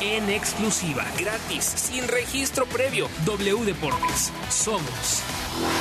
[0.00, 3.08] en exclusiva, gratis, sin registro previo.
[3.24, 4.30] W Deportes.
[4.50, 5.22] Somos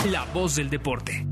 [0.09, 1.25] la voz del deporte.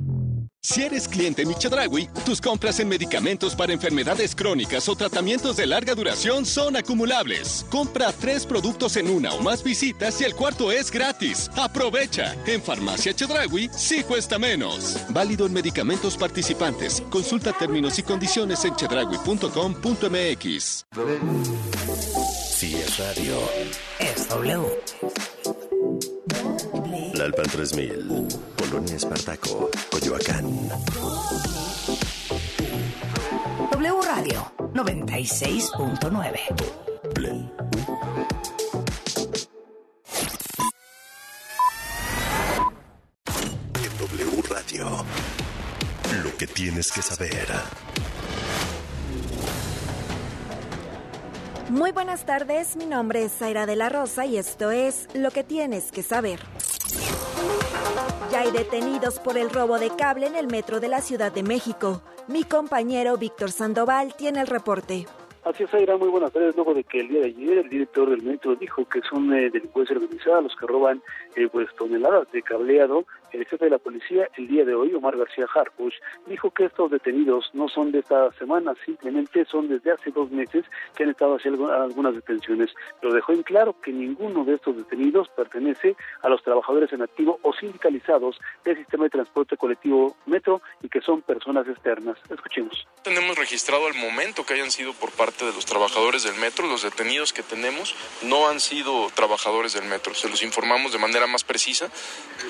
[0.66, 5.94] Si eres cliente Michedragui, tus compras en medicamentos para enfermedades crónicas o tratamientos de larga
[5.94, 7.66] duración son acumulables.
[7.70, 11.52] Compra tres productos en una o más visitas y el cuarto es gratis.
[11.58, 12.34] Aprovecha.
[12.46, 14.98] En Farmacia Chedragui sí cuesta menos.
[15.10, 17.04] Válido en medicamentos participantes.
[17.10, 20.86] Consulta términos y condiciones en chedragui.com.mx.
[22.64, 23.36] Si es radio,
[24.00, 24.64] es W.
[27.14, 30.70] La Alpan 3000, Polonia Espartaco, Coyoacán.
[33.70, 36.40] W Radio 96.9.
[43.76, 45.06] En W Radio,
[46.24, 47.46] lo que tienes que saber.
[51.74, 55.44] Muy buenas tardes, mi nombre es Zaira de la Rosa y esto es Lo que
[55.44, 56.40] tienes que saber.
[58.32, 61.42] Ya hay detenidos por el robo de cable en el metro de la Ciudad de
[61.42, 62.04] México.
[62.28, 65.08] Mi compañero Víctor Sandoval tiene el reporte.
[65.46, 66.56] Así es, Zaira, muy buenas tardes.
[66.56, 69.50] Luego de que el día de ayer el director del metro dijo que son eh,
[69.50, 71.02] delincuencia organizada los que roban
[71.36, 75.18] eh, pues toneladas de cableado, el jefe de la policía el día de hoy, Omar
[75.18, 75.96] García Harfuch,
[76.28, 80.66] dijo que estos detenidos no son de esta semana, simplemente son desde hace dos meses
[80.96, 82.70] que han estado haciendo algunas detenciones.
[83.02, 87.40] Pero dejó en claro que ninguno de estos detenidos pertenece a los trabajadores en activo
[87.42, 92.18] o sindicalizados del sistema de transporte colectivo metro y que son personas externas.
[92.30, 92.88] Escuchemos.
[93.04, 96.84] Tenemos registrado al momento que hayan sido por parte de los trabajadores del metro, los
[96.84, 100.14] detenidos que tenemos no han sido trabajadores del metro.
[100.14, 101.90] Se los informamos de manera más precisa,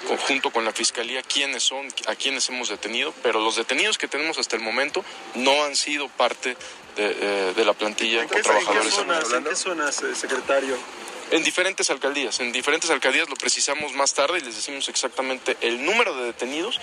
[0.07, 4.37] conjunto con la Fiscalía, quiénes son, a quiénes hemos detenido, pero los detenidos que tenemos
[4.37, 5.03] hasta el momento
[5.35, 6.57] no han sido parte
[6.95, 10.03] de, eh, de la plantilla ¿En qué, o trabajadores ¿en qué zonas, ¿En qué zonas,
[10.15, 10.75] secretario?
[11.31, 15.83] En diferentes alcaldías, en diferentes alcaldías lo precisamos más tarde y les decimos exactamente el
[15.83, 16.79] número de detenidos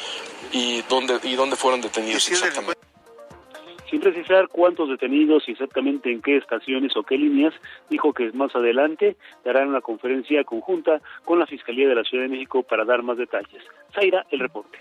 [0.50, 2.89] y dónde, y dónde fueron detenidos ¿Y si es exactamente.
[3.90, 7.52] Sin precisar cuántos detenidos y exactamente en qué estaciones o qué líneas,
[7.88, 12.30] dijo que más adelante darán una conferencia conjunta con la Fiscalía de la Ciudad de
[12.30, 13.62] México para dar más detalles.
[13.92, 14.78] Zaira, el reporte.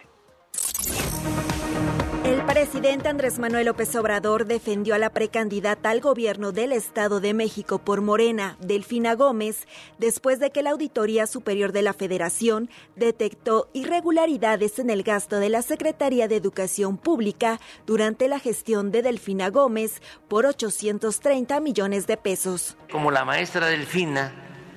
[2.29, 7.33] El presidente Andrés Manuel López Obrador defendió a la precandidata al gobierno del Estado de
[7.33, 9.67] México por Morena, Delfina Gómez,
[9.97, 15.49] después de que la Auditoría Superior de la Federación detectó irregularidades en el gasto de
[15.49, 22.17] la Secretaría de Educación Pública durante la gestión de Delfina Gómez por 830 millones de
[22.17, 22.77] pesos.
[22.91, 24.31] Como la maestra Delfina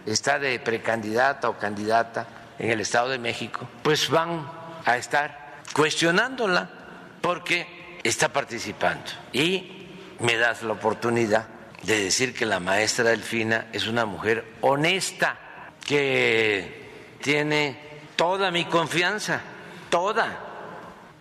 [0.07, 4.51] está de precandidata o candidata en el Estado de México, pues van
[4.87, 6.79] a estar cuestionándola
[7.22, 9.10] porque está participando.
[9.33, 9.87] Y
[10.19, 11.47] me das la oportunidad
[11.83, 15.38] de decir que la maestra Delfina es una mujer honesta,
[15.84, 17.78] que tiene
[18.16, 19.41] toda mi confianza,
[19.88, 20.38] toda.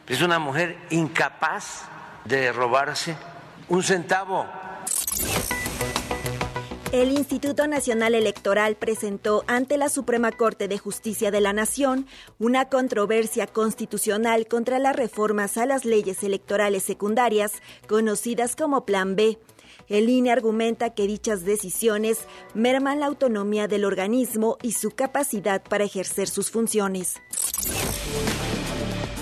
[0.07, 1.83] Es una mujer incapaz
[2.25, 3.15] de robarse
[3.69, 4.45] un centavo.
[6.91, 12.05] El Instituto Nacional Electoral presentó ante la Suprema Corte de Justicia de la Nación
[12.37, 17.53] una controversia constitucional contra las reformas a las leyes electorales secundarias,
[17.87, 19.39] conocidas como Plan B.
[19.87, 25.85] El INE argumenta que dichas decisiones merman la autonomía del organismo y su capacidad para
[25.85, 27.21] ejercer sus funciones.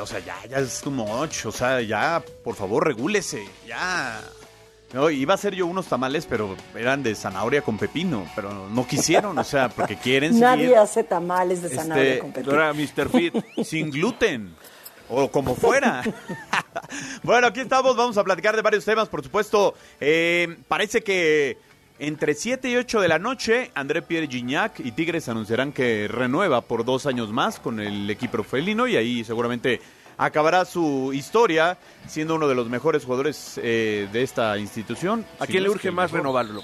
[0.01, 4.21] o sea, ya, ya es too much, o sea, ya, por favor, regúlese, ya.
[4.93, 8.87] No, iba a hacer yo unos tamales, pero eran de zanahoria con pepino, pero no
[8.87, 12.53] quisieron, o sea, porque quieren Nadie seguir, hace tamales de zanahoria este, con pepino.
[12.53, 13.09] No era Mr.
[13.09, 13.35] Fit.
[13.63, 14.55] sin gluten.
[15.07, 16.01] O como fuera.
[17.23, 19.75] bueno, aquí estamos, vamos a platicar de varios temas, por supuesto.
[19.99, 21.57] eh, parece que
[21.99, 26.61] entre 7 y 8 de la noche, André Pierre Gignac y Tigres anunciarán que renueva
[26.61, 29.79] por dos años más con el equipo felino y ahí seguramente
[30.17, 31.77] acabará su historia
[32.07, 35.25] siendo uno de los mejores jugadores eh, de esta institución.
[35.39, 36.19] ¿A Si quién no le urge más mejor.
[36.19, 36.63] renovarlo?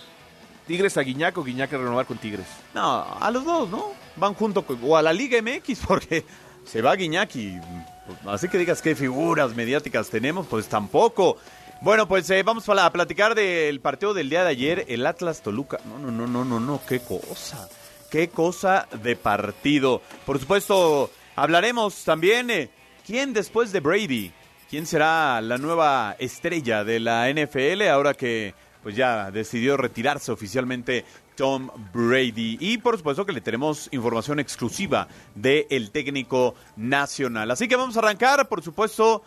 [0.67, 2.45] ¿Tigres a Guiñac o Guiñac a renovar con Tigres?
[2.73, 3.91] No, a los dos, ¿no?
[4.17, 6.25] Van junto con, o a la Liga MX porque
[6.65, 7.57] se va Guiñac y
[8.05, 11.37] pues, así que digas qué figuras mediáticas tenemos, pues tampoco.
[11.81, 15.05] Bueno, pues eh, vamos a, la- a platicar del partido del día de ayer, el
[15.05, 15.79] Atlas Toluca.
[15.85, 17.67] No, no, no, no, no, no, qué cosa.
[18.09, 20.01] Qué cosa de partido.
[20.25, 22.69] Por supuesto, hablaremos también eh,
[23.05, 24.31] quién después de Brady,
[24.69, 28.53] quién será la nueva estrella de la NFL ahora que
[28.83, 31.05] pues ya decidió retirarse oficialmente
[31.35, 32.57] Tom Brady.
[32.59, 37.49] Y por supuesto que le tenemos información exclusiva del técnico nacional.
[37.49, 39.23] Así que vamos a arrancar, por supuesto,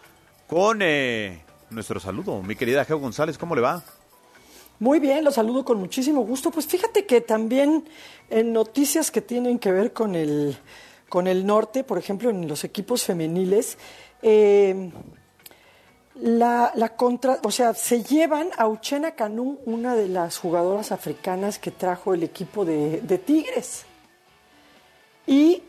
[0.47, 2.43] con eh, nuestro saludo.
[2.43, 3.83] Mi querida Geo González, ¿cómo le va?
[4.81, 6.51] Muy bien, los saludo con muchísimo gusto.
[6.51, 7.85] Pues fíjate que también
[8.31, 10.57] en noticias que tienen que ver con el,
[11.09, 13.79] con el norte, por ejemplo, en los equipos femeniles,
[14.23, 14.91] eh,
[16.17, 21.59] la, la contra, o sea, se llevan a Uchena Canú, una de las jugadoras africanas
[21.59, 23.85] que trajo el equipo de, de Tigres.
[25.27, 25.63] Y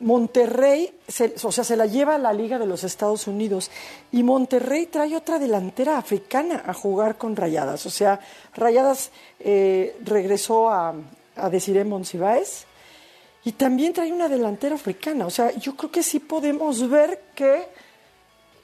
[0.00, 3.70] Monterrey, se- o sea, se la lleva a la Liga de los Estados Unidos
[4.12, 7.86] y Monterrey trae otra delantera africana a jugar con Rayadas.
[7.86, 8.20] O sea,
[8.54, 9.10] Rayadas
[9.40, 10.94] eh, regresó a,
[11.36, 12.66] a Desiree Monsiváis
[13.44, 15.26] y también trae una delantera africana.
[15.26, 17.68] O sea, yo creo que sí podemos ver que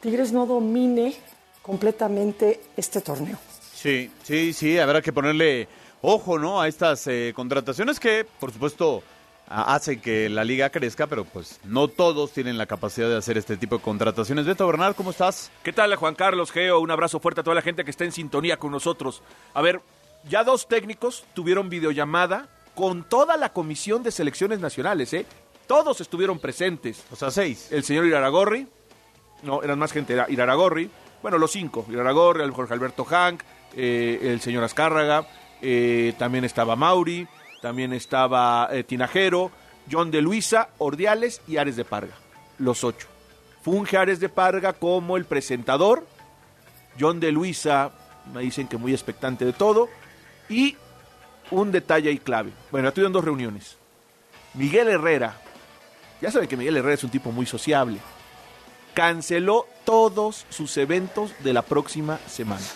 [0.00, 1.14] Tigres no domine
[1.62, 3.38] completamente este torneo.
[3.74, 5.68] Sí, sí, sí, habrá que ponerle
[6.02, 6.60] ojo, ¿no?
[6.60, 9.02] A estas eh, contrataciones que, por supuesto,
[9.50, 13.56] hacen que la liga crezca, pero pues no todos tienen la capacidad de hacer este
[13.56, 14.46] tipo de contrataciones.
[14.46, 15.50] Beto Bernal, ¿cómo estás?
[15.64, 16.78] ¿Qué tal, Juan Carlos Geo?
[16.78, 19.22] Un abrazo fuerte a toda la gente que está en sintonía con nosotros.
[19.52, 19.80] A ver,
[20.28, 25.26] ya dos técnicos tuvieron videollamada con toda la comisión de selecciones nacionales, ¿eh?
[25.66, 27.04] Todos estuvieron presentes.
[27.10, 27.70] O sea, seis.
[27.72, 28.68] El señor Iraragorri,
[29.42, 30.90] no, eran más gente, era Iraragorri,
[31.22, 33.42] bueno, los cinco, Iraragorri, el Jorge Alberto Hank,
[33.76, 35.26] eh, el señor Azcárraga,
[35.60, 37.26] eh, también estaba Mauri,
[37.60, 39.50] también estaba eh, Tinajero,
[39.90, 42.14] John de Luisa, Ordiales y Ares de Parga,
[42.58, 43.08] los ocho.
[43.62, 46.06] Funge Ares de Parga como el presentador,
[46.98, 47.90] John de Luisa,
[48.32, 49.88] me dicen que muy expectante de todo,
[50.48, 50.76] y
[51.50, 52.52] un detalle ahí clave.
[52.70, 53.76] Bueno, tuvieron dos reuniones.
[54.54, 55.36] Miguel Herrera,
[56.20, 57.98] ya saben que Miguel Herrera es un tipo muy sociable,
[58.94, 62.66] canceló todos sus eventos de la próxima semana.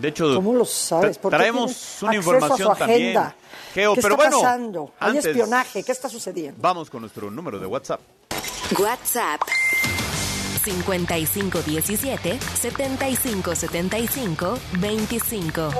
[0.00, 1.18] De hecho, ¿Cómo lo sabes?
[1.18, 3.16] ¿Por traemos una acceso a información su también.
[3.18, 3.36] agenda?
[3.74, 4.92] Geo, ¿Qué pero está bueno, pasando?
[4.98, 5.82] ¿Hay antes- espionaje?
[5.82, 6.58] ¿Qué está sucediendo?
[6.60, 8.00] Vamos con nuestro número de WhatsApp.
[8.78, 9.40] WhatsApp
[10.64, 15.70] 5517 7575 25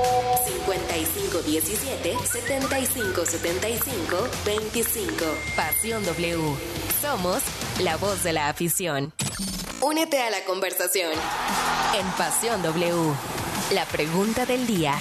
[0.46, 5.25] 5517 7575 25
[5.56, 6.38] Pasión W.
[7.00, 7.42] Somos
[7.80, 9.12] la voz de la afición.
[9.80, 11.12] Únete a la conversación
[11.99, 13.12] en Pasión W.
[13.73, 14.95] La pregunta del día.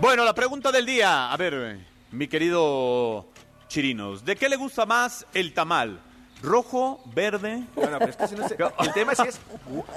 [0.00, 1.32] Bueno, la pregunta del día.
[1.32, 1.78] A ver,
[2.12, 3.26] mi querido
[3.68, 6.00] Chirinos, ¿de qué le gusta más el tamal?
[6.40, 7.64] ¿Rojo, verde?
[7.74, 9.40] Bueno, pero es que ese no es- el tema es si es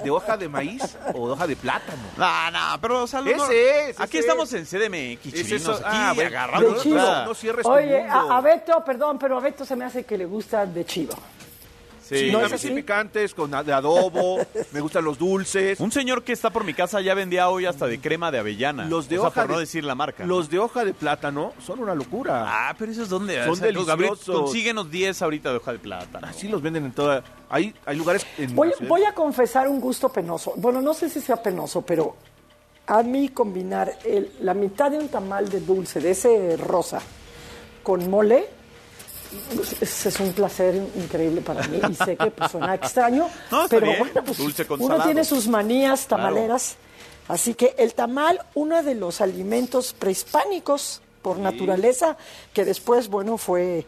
[0.02, 2.02] de hoja de maíz o de hoja de plátano.
[2.16, 4.58] No, no, pero o sea, Ese no- es, Aquí ese estamos es.
[4.60, 5.62] en CDMX, Es Chirinos.
[5.62, 6.74] eso, aquí ah, bueno, agarramos.
[6.74, 6.96] de chivo.
[6.96, 8.32] la- No cierres tu Oye, mundo.
[8.32, 11.14] a, a Beto, perdón, pero a Beto se me hace que le gusta de chivo.
[12.02, 12.18] Sí.
[12.18, 12.76] Sí, ¿No a es mí sí así?
[12.76, 14.38] picantes, con de adobo,
[14.72, 15.78] me gustan los dulces.
[15.80, 18.84] Un señor que está por mi casa ya vendía hoy hasta de crema de avellana.
[18.86, 20.24] Los de o sea, hoja por no de- decir la marca.
[20.26, 22.44] Los de hoja de plátano son una locura.
[22.46, 23.40] Ah, pero esos dónde?
[23.44, 24.42] Son O sea, Gabriel, deliciosos.
[24.42, 26.26] Consíguenos 10 ahorita de hoja de plátano.
[26.26, 27.22] Así los venden en toda...
[27.48, 28.54] Hay, hay lugares en...
[28.56, 30.54] Voy, voy a confesar un gusto penoso.
[30.56, 32.16] Bueno, no sé si sea penoso, pero
[32.86, 37.00] a mí combinar el- la mitad de un tamal de dulce, de ese rosa,
[37.82, 38.48] con mole,
[39.80, 41.80] es, es un placer increíble para mí.
[41.90, 43.98] Y sé que pues, suena extraño, No, pero bien.
[43.98, 45.04] bueno, pues, Dulce con uno salado.
[45.08, 46.76] tiene sus manías tamaleras.
[47.28, 52.16] Así que el tamal, uno de los alimentos prehispánicos por naturaleza,
[52.52, 53.86] que después, bueno, fue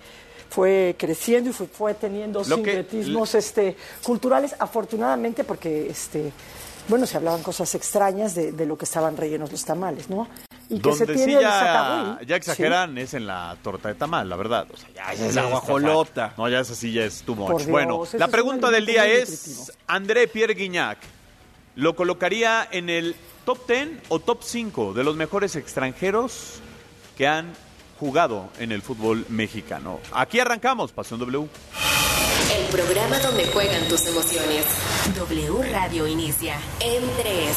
[0.51, 2.87] fue creciendo y fue, fue teniendo Lo que-
[3.35, 6.31] este, culturales, afortunadamente, porque este,
[6.87, 10.29] bueno, se hablaban cosas extrañas de, de lo que estaban rellenos los tamales, ¿no?
[10.69, 14.37] Y que se Donde sí tiene ya, exageran es en la torta de tamal, la
[14.37, 14.67] verdad.
[14.73, 16.35] O sea, ya, ya La guajolota.
[16.39, 17.59] No, ya esa sí ya es too much.
[17.59, 19.79] Dios, bueno, la es pregunta un del día es, nutritivo.
[19.87, 20.99] André Pierre Guignac,
[21.77, 26.61] ¿lo colocaría en el top 10 o top 5 de los mejores extranjeros
[27.17, 27.53] que han
[28.01, 30.01] jugado en el fútbol mexicano?
[30.13, 31.49] Aquí arrancamos, Pasión W.
[32.57, 34.65] El programa donde juegan tus emociones.
[35.17, 37.57] W Radio inicia en 3.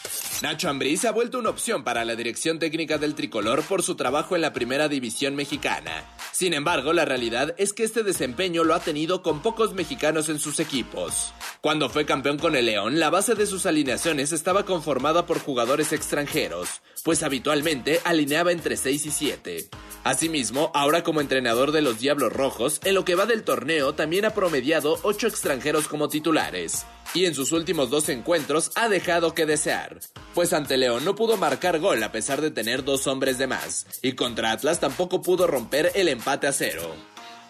[0.41, 3.93] Nacho Ambriz se ha vuelto una opción para la dirección técnica del tricolor por su
[3.93, 6.03] trabajo en la primera división mexicana.
[6.31, 10.39] Sin embargo, la realidad es que este desempeño lo ha tenido con pocos mexicanos en
[10.39, 11.31] sus equipos.
[11.61, 15.93] Cuando fue campeón con el León, la base de sus alineaciones estaba conformada por jugadores
[15.93, 19.69] extranjeros, pues habitualmente alineaba entre 6 y 7.
[20.03, 24.25] Asimismo, ahora como entrenador de los Diablos Rojos, en lo que va del torneo también
[24.25, 26.87] ha promediado 8 extranjeros como titulares.
[27.13, 29.99] Y en sus últimos dos encuentros ha dejado que desear,
[30.33, 33.85] pues ante León no pudo marcar gol a pesar de tener dos hombres de más,
[34.01, 36.95] y contra Atlas tampoco pudo romper el empate a cero.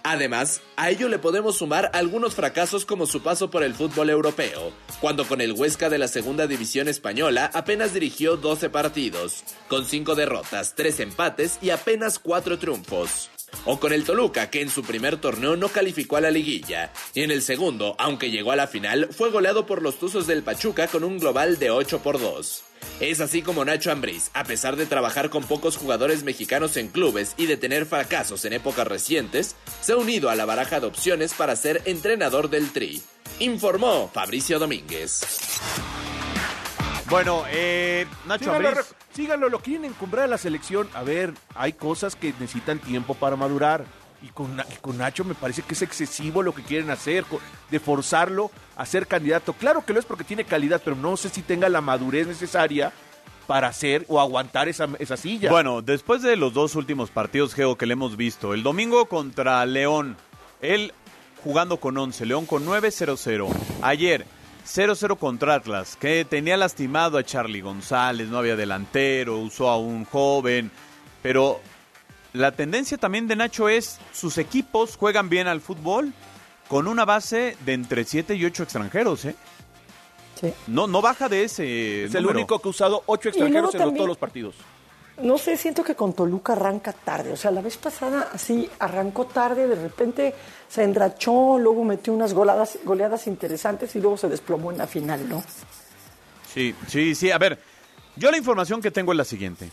[0.04, 4.72] Además, a ello le podemos sumar algunos fracasos como su paso por el fútbol europeo,
[5.00, 10.16] cuando con el Huesca de la segunda división española apenas dirigió 12 partidos, con 5
[10.16, 13.30] derrotas, 3 empates y apenas 4 triunfos.
[13.66, 17.22] O con el Toluca, que en su primer torneo no calificó a la liguilla, y
[17.22, 20.88] en el segundo, aunque llegó a la final, fue goleado por los Tuzos del Pachuca
[20.88, 22.64] con un global de 8 por 2.
[23.00, 27.34] Es así como Nacho Ambriz, a pesar de trabajar con pocos jugadores mexicanos en clubes
[27.38, 31.34] y de tener fracasos en épocas recientes, se ha unido a la baraja de opciones
[31.34, 33.02] para ser entrenador del Tri.
[33.40, 35.22] Informó Fabricio Domínguez.
[37.10, 38.96] Bueno, eh, Nacho Ambriz.
[39.14, 40.90] Síganlo, lo quieren encumbrar a la selección.
[40.94, 43.86] A ver, hay cosas que necesitan tiempo para madurar.
[44.24, 44.56] Y con,
[44.98, 47.26] Nacho me parece que es excesivo lo que quieren hacer,
[47.72, 49.54] de forzarlo a ser candidato.
[49.54, 52.94] Claro que lo es porque tiene calidad, pero no sé si tenga la madurez necesaria
[53.48, 55.50] para hacer o aguantar esa, esa silla.
[55.50, 59.66] Bueno, después de los dos últimos partidos, Geo, que le hemos visto, el domingo contra
[59.66, 60.16] León,
[60.62, 60.94] él
[61.44, 63.50] jugando con 11, León con 9-0-0.
[63.82, 64.26] Ayer,
[64.74, 70.06] 0-0 contra Atlas, que tenía lastimado a Charlie González, no había delantero, usó a un
[70.06, 70.72] joven,
[71.22, 71.60] pero
[72.34, 76.14] la tendencia también de Nacho es, sus equipos juegan bien al fútbol
[76.70, 79.36] con una base de entre 7 y 8 extranjeros, ¿eh?
[80.40, 80.54] Sí.
[80.68, 83.76] No, no baja de ese es el único que ha usado ocho Y luego extranjeros
[83.76, 84.56] en los- todos los partidos.
[85.24, 87.32] No sé, siento que con Toluca arranca tarde.
[87.32, 90.34] O sea, la vez pasada así arrancó tarde, de repente
[90.68, 95.28] se endrachó, luego metió unas goladas, goleadas interesantes y luego se desplomó en la final,
[95.30, 95.44] ¿no?
[96.54, 97.32] Sí, sí, sí.
[97.32, 97.60] A ver,
[98.16, 99.70] yo la información que tengo es la siguiente.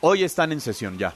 [0.00, 1.12] Hoy están en sesión ya.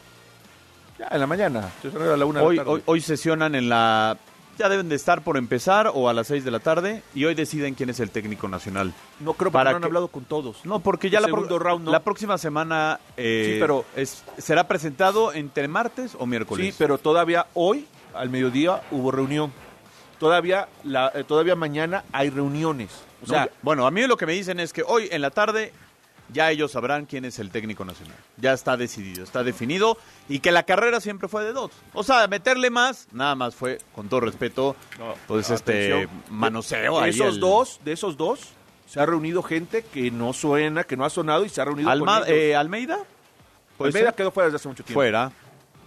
[0.98, 1.70] Ya, en la mañana.
[1.84, 2.70] a la una de la Hoy, tarde.
[2.70, 4.16] hoy, hoy sesionan en la...
[4.58, 7.34] Ya deben de estar por empezar o a las 6 de la tarde y hoy
[7.34, 8.94] deciden quién es el técnico nacional.
[9.20, 10.64] No creo para no han que- hablado con todos.
[10.64, 11.90] No, porque ya El la, pro- round, ¿no?
[11.92, 16.66] la próxima semana eh, Sí, pero- es- será presentado entre martes o miércoles.
[16.66, 19.52] Sí, pero todavía hoy, al mediodía, hubo reunión.
[20.18, 22.90] Todavía, la, eh, todavía mañana hay reuniones.
[23.22, 25.72] O sea, bueno, a mí lo que me dicen es que hoy en la tarde
[26.32, 28.16] ya ellos sabrán quién es el técnico nacional.
[28.36, 29.96] Ya está decidido, está definido
[30.28, 31.70] y que la carrera siempre fue de dos.
[31.94, 34.74] O sea, meterle más, nada más fue, con todo respeto,
[35.26, 37.10] pues este manoseo de ahí.
[37.10, 38.40] esos el- dos, de esos dos,
[38.86, 41.90] se ha reunido gente que no suena, que no ha sonado y se ha reunido
[41.90, 42.38] Alma- con ellos.
[42.38, 42.98] eh, Almeida.
[43.76, 44.14] ¿Puede Almeida ser?
[44.16, 44.98] quedó fuera desde hace mucho tiempo.
[45.00, 45.32] Fuera.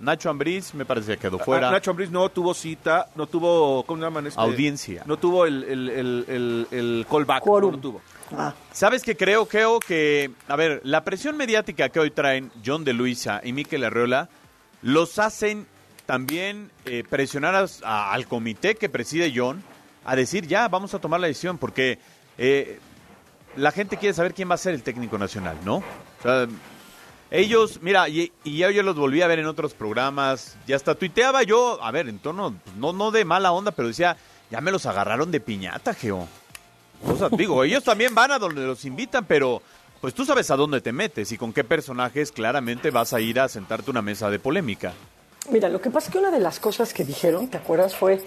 [0.02, 1.72] Nacho Ambriz me parece que quedó Ah, fuera.
[1.72, 4.28] Nacho Ambriz no tuvo cita, no tuvo, ¿cómo se llaman?
[4.28, 4.40] Este?
[4.40, 5.04] Audiencia.
[5.06, 7.46] No tuvo el, el, el, el, el callback.
[7.46, 7.72] No lo
[8.30, 8.54] tuvo.
[8.72, 9.46] ¿Sabes qué creo?
[9.48, 13.84] Creo que, a ver, la presión mediática que hoy traen John de Luisa y Miquel
[13.84, 14.30] Arreola
[14.82, 15.68] los hacen
[16.06, 19.64] también eh, presionar al comité que preside John
[20.06, 22.00] a decir ya, vamos a tomar la decisión, porque
[22.38, 22.80] eh,
[23.56, 25.76] la gente quiere saber quién va a ser el técnico nacional, ¿no?
[25.76, 26.48] O sea,
[27.30, 30.96] ellos, mira, y, y ya yo los volví a ver en otros programas, y hasta
[30.96, 34.18] tuiteaba yo, a ver, en tono, no, no de mala onda, pero decía,
[34.50, 36.28] ya me los agarraron de piñata, Geo.
[37.08, 39.62] O sea, digo, ellos también van a donde los invitan, pero
[40.02, 43.40] pues tú sabes a dónde te metes y con qué personajes claramente vas a ir
[43.40, 44.94] a sentarte a una mesa de polémica.
[45.52, 47.96] Mira, lo que pasa es que una de las cosas que dijeron, ¿te acuerdas?
[47.96, 48.22] Fue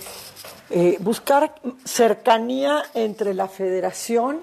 [0.70, 4.40] eh, buscar cercanía entre la federación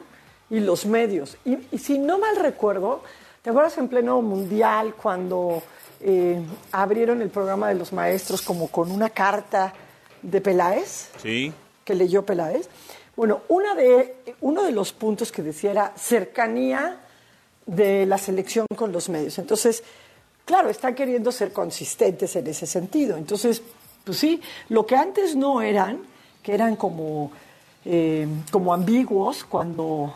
[0.49, 1.37] y los medios.
[1.45, 3.03] Y, y si no mal recuerdo,
[3.41, 5.61] ¿te acuerdas en pleno mundial cuando
[5.99, 9.73] eh, abrieron el programa de los maestros como con una carta
[10.21, 11.09] de Peláez?
[11.21, 11.51] Sí.
[11.83, 12.69] que leyó Peláez.
[13.19, 17.01] Bueno, una de, uno de los puntos que decía era cercanía
[17.65, 19.37] de la selección con los medios.
[19.39, 19.83] Entonces,
[20.45, 23.17] claro, están queriendo ser consistentes en ese sentido.
[23.17, 23.61] Entonces,
[24.05, 25.99] pues sí, lo que antes no eran,
[26.41, 27.33] que eran como,
[27.83, 30.15] eh, como ambiguos cuando,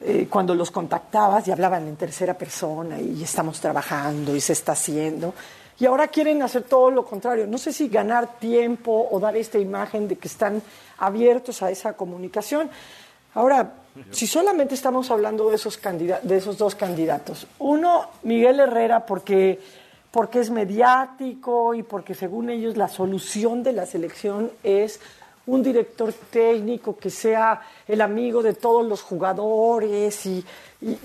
[0.00, 4.72] eh, cuando los contactabas y hablaban en tercera persona y estamos trabajando y se está
[4.72, 5.34] haciendo.
[5.78, 7.46] Y ahora quieren hacer todo lo contrario.
[7.46, 10.62] No sé si ganar tiempo o dar esta imagen de que están
[10.98, 12.70] abiertos a esa comunicación.
[13.34, 13.72] Ahora,
[14.10, 15.80] si solamente estamos hablando de esos,
[16.22, 19.60] de esos dos candidatos, uno, Miguel Herrera, porque,
[20.12, 25.00] porque es mediático y porque según ellos la solución de la selección es
[25.46, 30.44] un director técnico que sea el amigo de todos los jugadores y,
[30.80, 30.96] y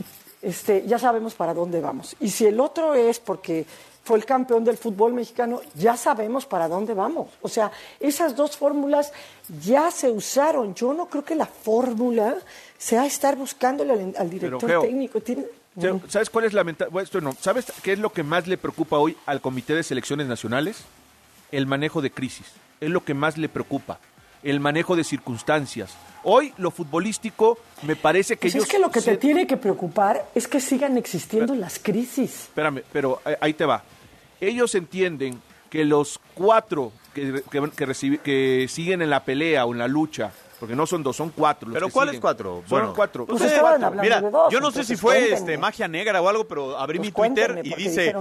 [0.42, 2.16] este, ya sabemos para dónde vamos.
[2.20, 3.66] Y si el otro es porque
[4.10, 7.28] fue el campeón del fútbol mexicano, ya sabemos para dónde vamos.
[7.44, 9.14] O sea, esas dos fórmulas
[9.62, 10.74] ya se usaron.
[10.74, 12.36] Yo no creo que la fórmula
[12.76, 15.22] sea estar buscándole al, director técnico.
[16.08, 19.42] ¿Sabes cuál es la bueno, ¿Sabes qué es lo que más le preocupa hoy al
[19.42, 20.86] Comité de Selecciones Nacionales?
[21.52, 22.48] El manejo de crisis.
[22.82, 24.00] Es lo que más le preocupa.
[24.42, 25.94] El manejo de circunstancias.
[26.24, 30.26] Hoy lo futbolístico me parece que pues Es que lo que te tiene que preocupar
[30.34, 32.46] es que sigan existiendo las crisis.
[32.46, 33.84] Espérame, pero eh, ahí te va
[34.42, 37.44] ellos entienden que los cuatro que,
[38.24, 41.70] que, siguen en la pelea o en la lucha porque no son dos, son cuatro.
[41.72, 42.64] ¿Pero cuáles cuatro?
[42.68, 43.26] Son cuatro.
[43.26, 43.42] Pues
[44.02, 47.62] Mira, yo no sé si fue este, magia negra o algo, pero abrí mi Twitter
[47.64, 48.14] y dice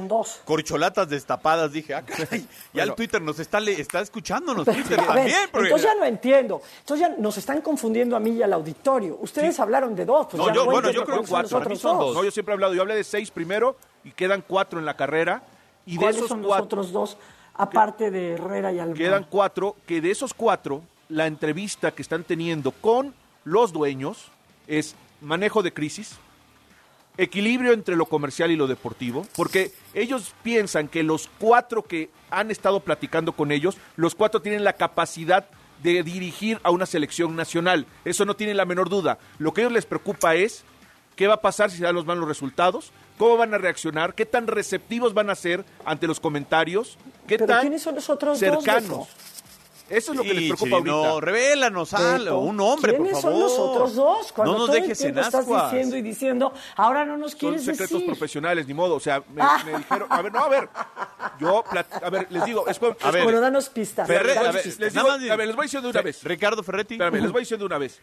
[0.44, 1.72] corcholatas destapadas.
[1.72, 2.46] Dije, ah, caray.
[2.72, 4.64] Ya el Twitter nos está, está escuchándonos.
[4.64, 5.36] Twitter también.
[5.52, 6.62] Entonces ya no entiendo.
[6.80, 9.18] Entonces ya nos están confundiendo a mí y al auditorio.
[9.20, 10.28] Ustedes hablaron de dos.
[10.30, 11.76] Pues yo, bueno, yo creo que cuatro.
[11.76, 12.14] son dos.
[12.14, 12.72] No, yo siempre he hablado.
[12.72, 15.42] Yo hablé de seis primero y quedan cuatro en la carrera.
[15.88, 17.16] Y de esos son cuatro, los otros dos,
[17.54, 18.94] aparte de Herrera y Alba?
[18.94, 23.14] Quedan cuatro, que de esos cuatro, la entrevista que están teniendo con
[23.44, 24.30] los dueños
[24.66, 26.18] es manejo de crisis,
[27.16, 32.50] equilibrio entre lo comercial y lo deportivo, porque ellos piensan que los cuatro que han
[32.50, 35.46] estado platicando con ellos, los cuatro tienen la capacidad
[35.82, 37.86] de dirigir a una selección nacional.
[38.04, 39.18] Eso no tiene la menor duda.
[39.38, 40.64] Lo que a ellos les preocupa es
[41.16, 44.14] qué va a pasar si se dan los malos resultados, ¿Cómo van a reaccionar?
[44.14, 46.96] ¿Qué tan receptivos van a ser ante los comentarios?
[47.26, 49.08] ¿Qué tan ¿quiénes son los otros cercanos?
[49.88, 50.96] Eso es lo que les preocupa ahorita.
[50.96, 53.22] No, revélanos algo, un hombre, por favor.
[53.22, 54.32] ¿Quiénes son los otros dos?
[54.32, 57.64] Cuando no nos todo dejes el en estás diciendo y diciendo, ahora no nos quieres
[57.64, 58.06] Son secretos decir.
[58.06, 58.96] profesionales, ni modo.
[58.96, 60.68] O sea, me, me, dijeron, a ver, no, a ver.
[61.40, 61.64] Yo,
[62.02, 64.06] a ver, les digo, es, a ver, bueno, danos pistas.
[64.06, 64.80] Ferre, danos a, ver, pistas.
[64.80, 66.22] Les digo, a ver, les voy diciendo de una vez.
[66.22, 66.94] Ricardo Ferretti.
[66.94, 68.00] Espérame, les voy diciendo de una vez.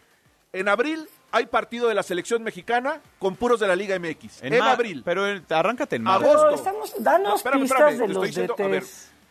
[0.56, 4.42] En abril hay partido de la selección mexicana con puros de la Liga MX.
[4.42, 5.02] En, abril.
[5.04, 6.30] Pero arráncate en marzo.
[6.30, 6.54] Agosto.
[6.54, 8.82] Estamos, danos espérame, pistas espérame, de te los estoy diciendo, a ver,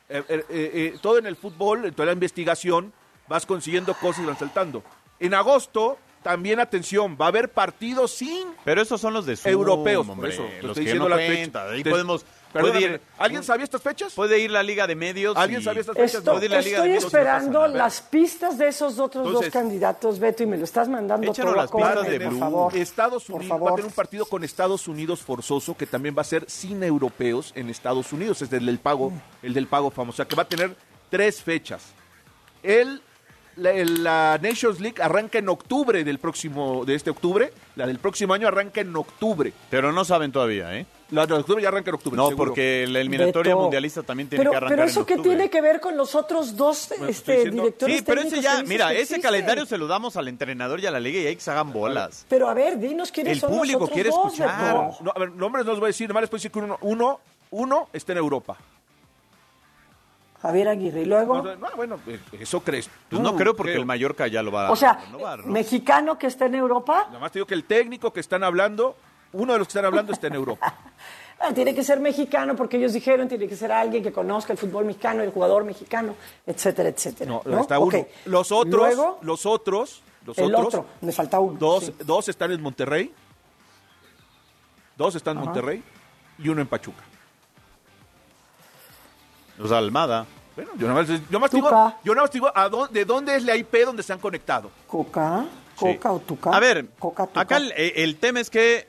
[0.10, 2.94] eh, eh, eh, todo en el fútbol, en toda la investigación,
[3.28, 4.84] vas consiguiendo cosas y van saltando.
[5.20, 9.54] En agosto, también atención, va a haber partidos sin Pero esos son los de Zoom,
[9.54, 10.08] europeos.
[10.08, 11.46] hombre, Por eso, te los estoy que diciendo no cuentan.
[11.46, 11.72] fechas.
[11.72, 12.26] Ahí Te- podemos...
[12.56, 14.14] Perdóname, puede ir- ¿Alguien sabía estas fechas?
[14.14, 15.36] Puede ir la Liga de Medios.
[15.38, 16.14] ¿Alguien y- sabía estas fechas?
[16.16, 18.98] Esto- Puede ir la Liga de estoy Medios, no pasa esperando las pistas de esos
[19.00, 22.30] otros Entonces- dos candidatos, Beto, y me lo estás mandando todo las pistas de por
[22.30, 22.40] Blue.
[22.40, 22.76] favor.
[22.76, 26.22] Estados Por Unidos va a tener un partido con Estados Unidos forzoso que también va
[26.22, 29.12] a ser sin europeos en Estados Unidos, es el del pago,
[29.44, 30.76] el del pago famoso, o sea que va a tener
[31.10, 31.84] tres fechas.
[32.64, 33.02] El
[33.58, 38.00] la, el- la Nations League arranca en octubre del próximo de este octubre, la del
[38.00, 39.54] próximo año arranca en octubre.
[39.70, 40.86] Pero no saben todavía, ¿eh?
[41.12, 42.18] La de octubre ya arranca en octubre.
[42.18, 42.38] No, seguro.
[42.52, 43.62] porque la eliminatoria Beto.
[43.62, 45.36] mundialista también tiene Pero, que arrancar pero eso en qué octubre.
[45.38, 48.64] tiene que ver con los otros dos este, diciendo- directores Sí, pero ese ya, que
[48.68, 51.36] mira, que ese calendario se lo damos al entrenador y a la liga y ahí
[51.36, 52.26] que se hagan bolas.
[52.28, 54.96] Pero a ver, dinos quiénes El son los público otros quiere dos, escuchar.
[55.02, 56.78] No, a ver, nombres no los voy a decir, nomás les puedo decir que uno,
[56.82, 57.20] uno,
[57.52, 58.58] uno está en Europa.
[60.42, 61.02] Javier Aguirre.
[61.02, 62.88] Y luego, No, no, bueno, eh, eso crees.
[62.88, 63.82] Pues tú, no creo porque creo.
[63.82, 65.52] el Mallorca ya lo va a o sea, renovar, ¿no?
[65.52, 68.96] mexicano que está en Europa, Nada más te digo que el técnico que están hablando,
[69.36, 70.76] uno de los que están hablando está en Europa.
[71.40, 74.60] ah, tiene que ser mexicano porque ellos dijeron, tiene que ser alguien que conozca el
[74.60, 77.30] fútbol mexicano, el jugador mexicano, etcétera, etcétera.
[77.32, 77.62] No, ¿no?
[77.62, 78.06] está uno.
[78.26, 81.58] Los otros, Luego, los otros, los el otros, otro, me falta uno.
[81.60, 81.96] dos, sí.
[82.04, 83.14] dos están en Monterrey,
[84.98, 85.46] dos están en Ajá.
[85.46, 85.84] Monterrey
[86.40, 87.04] y uno en Pachuca.
[89.62, 90.26] O sea, Almada.
[90.56, 91.70] Bueno, yo nada más, yo más digo,
[92.04, 94.72] yo nada más digo a dónde, de dónde es la IP donde se han conectado.
[94.88, 95.46] Coca,
[95.78, 96.52] Coca o Tuca.
[96.52, 97.42] A ver, Coca, Tuca.
[97.42, 98.88] acá el, eh, el tema es que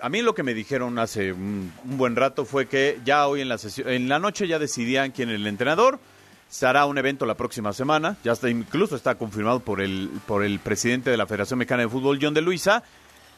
[0.00, 3.48] a mí lo que me dijeron hace un, buen rato fue que ya hoy en
[3.48, 6.00] la sesión, en la noche ya decidían quién es el entrenador.
[6.48, 8.16] Se hará un evento la próxima semana.
[8.24, 11.88] Ya está, incluso está confirmado por el, por el presidente de la Federación Mexicana de
[11.88, 12.82] Fútbol, John de Luisa.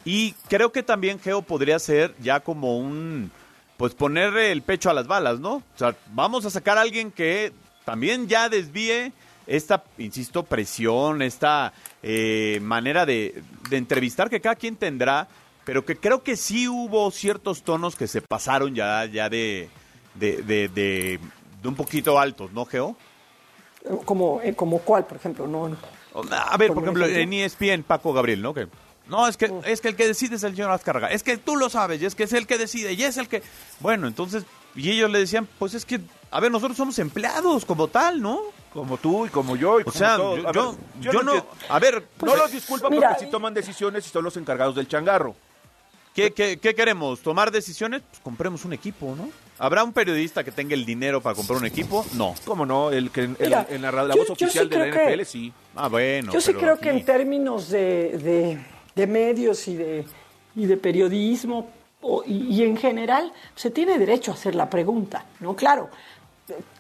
[0.05, 3.31] Y creo que también Geo podría ser ya como un,
[3.77, 5.57] pues poner el pecho a las balas, ¿no?
[5.57, 7.53] O sea, vamos a sacar a alguien que
[7.85, 9.13] también ya desvíe
[9.47, 15.29] esta, insisto, presión, esta eh, manera de, de entrevistar que cada quien tendrá,
[15.64, 19.68] pero que creo que sí hubo ciertos tonos que se pasaron ya, ya de,
[20.14, 21.20] de, de, de,
[21.62, 22.96] de un poquito altos, ¿no, Geo?
[24.05, 25.68] Como, eh, como cuál, por ejemplo, no.
[25.68, 25.77] no.
[26.14, 27.37] A ver, por ejemplo, ejemplo.
[27.37, 28.55] en ESPN, Paco Gabriel, ¿no?
[28.55, 28.66] Que,
[29.09, 31.11] no, es que, es que el que decide es el señor Azcárraga.
[31.11, 33.29] Es que tú lo sabes, y es que es el que decide, y es el
[33.29, 33.42] que...
[33.81, 36.00] Bueno, entonces, y ellos le decían, pues es que,
[36.31, 38.40] a ver, nosotros somos empleados como tal, ¿no?
[38.72, 40.40] Como tú y como yo y O como sea, todos.
[40.40, 41.46] yo, A yo, ver, yo no...
[41.68, 42.09] A ver...
[42.22, 45.37] no los disculpa Mira, porque si toman decisiones y son los encargados del changarro.
[46.14, 47.20] ¿Qué, qué, qué queremos?
[47.20, 48.03] ¿Tomar decisiones?
[48.09, 49.29] Pues compremos un equipo, ¿no?
[49.59, 52.05] ¿Habrá un periodista que tenga el dinero para comprar un equipo?
[52.14, 52.35] No.
[52.44, 52.90] ¿Cómo no?
[52.92, 55.24] El que el- Mira, en la, la yo- voz oficial sí de la que- NFL
[55.24, 55.53] sí.
[55.74, 56.33] Ah, bueno.
[56.33, 58.59] Yo sí pero creo que en términos de, de-
[58.94, 60.05] de medios y de,
[60.55, 61.68] y de periodismo
[62.00, 65.57] o- y, y en general se tiene derecho a hacer la pregunta, ¿no?
[65.57, 65.88] Claro,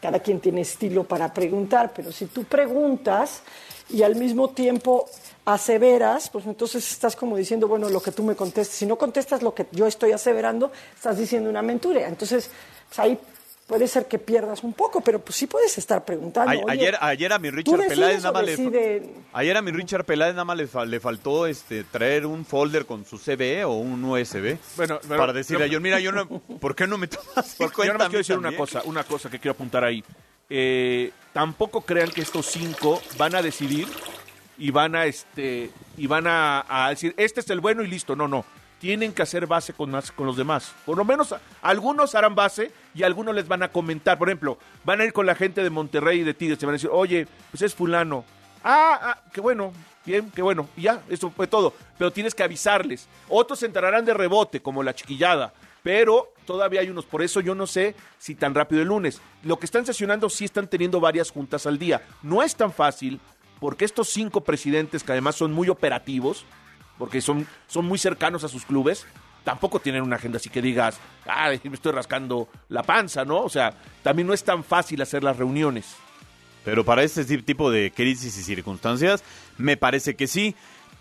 [0.00, 3.42] cada quien tiene estilo para preguntar, pero si tú preguntas
[3.90, 5.06] y al mismo tiempo
[5.44, 8.76] aseveras, pues entonces estás como diciendo, bueno, lo que tú me contestes.
[8.78, 12.08] Si no contestas lo que yo estoy aseverando, estás diciendo una mentira.
[12.08, 12.50] Entonces,
[12.88, 13.18] pues ahí
[13.66, 16.50] puede ser que pierdas un poco, pero pues sí puedes estar preguntando.
[16.50, 19.02] A- "Oye, ayer, ayer a mi ¿tú Richard Peláez nada más le,
[19.32, 22.84] ayer a mi Richard Peláez nada más le, fa- le faltó este traer un folder
[22.84, 26.12] con su CBE o un USB Bueno, pero- para decirle a pero- John, mira, yo
[26.12, 26.26] no,
[26.60, 28.82] ¿por qué no me tomas Porque cuenta yo nada más a quiero decir una cosa,
[28.84, 30.04] una cosa que quiero apuntar ahí.
[30.50, 33.88] Eh, tampoco crean que estos cinco van a decidir
[34.58, 38.16] y van a este y van a, decir este es el bueno y listo.
[38.16, 38.44] No, no.
[38.80, 40.72] Tienen que hacer base con con los demás.
[40.84, 44.18] Por lo menos algunos harán base y algunos les van a comentar.
[44.18, 46.58] Por ejemplo, van a ir con la gente de Monterrey y de Tigres.
[46.58, 48.24] Se van a decir, oye, pues es fulano.
[48.62, 49.72] Ah, ah, qué bueno,
[50.04, 50.68] bien, qué bueno.
[50.76, 51.74] Ya, eso fue todo.
[51.98, 53.08] Pero tienes que avisarles.
[53.28, 55.52] Otros se enterarán de rebote, como la chiquillada.
[55.82, 57.04] Pero todavía hay unos.
[57.04, 59.20] Por eso yo no sé si tan rápido el lunes.
[59.42, 62.02] Lo que están sesionando sí están teniendo varias juntas al día.
[62.22, 63.20] No es tan fácil
[63.64, 66.44] porque estos cinco presidentes, que además son muy operativos,
[66.98, 69.06] porque son, son muy cercanos a sus clubes,
[69.42, 73.38] tampoco tienen una agenda así que digas, ay, me estoy rascando la panza, ¿no?
[73.40, 73.72] O sea,
[74.02, 75.96] también no es tan fácil hacer las reuniones.
[76.62, 79.24] Pero para este ti- tipo de crisis y circunstancias,
[79.56, 80.54] me parece que sí.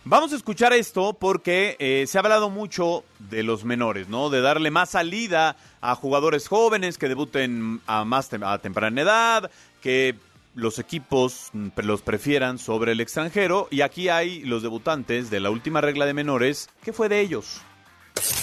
[0.05, 4.29] Vamos a escuchar esto porque eh, se ha hablado mucho de los menores, ¿no?
[4.29, 10.15] De darle más salida a jugadores jóvenes que debuten a más a temprana edad, que
[10.55, 13.67] los equipos mm, los prefieran sobre el extranjero.
[13.71, 16.69] Y aquí hay los debutantes de la última regla de menores.
[16.83, 17.61] ¿Qué fue de ellos?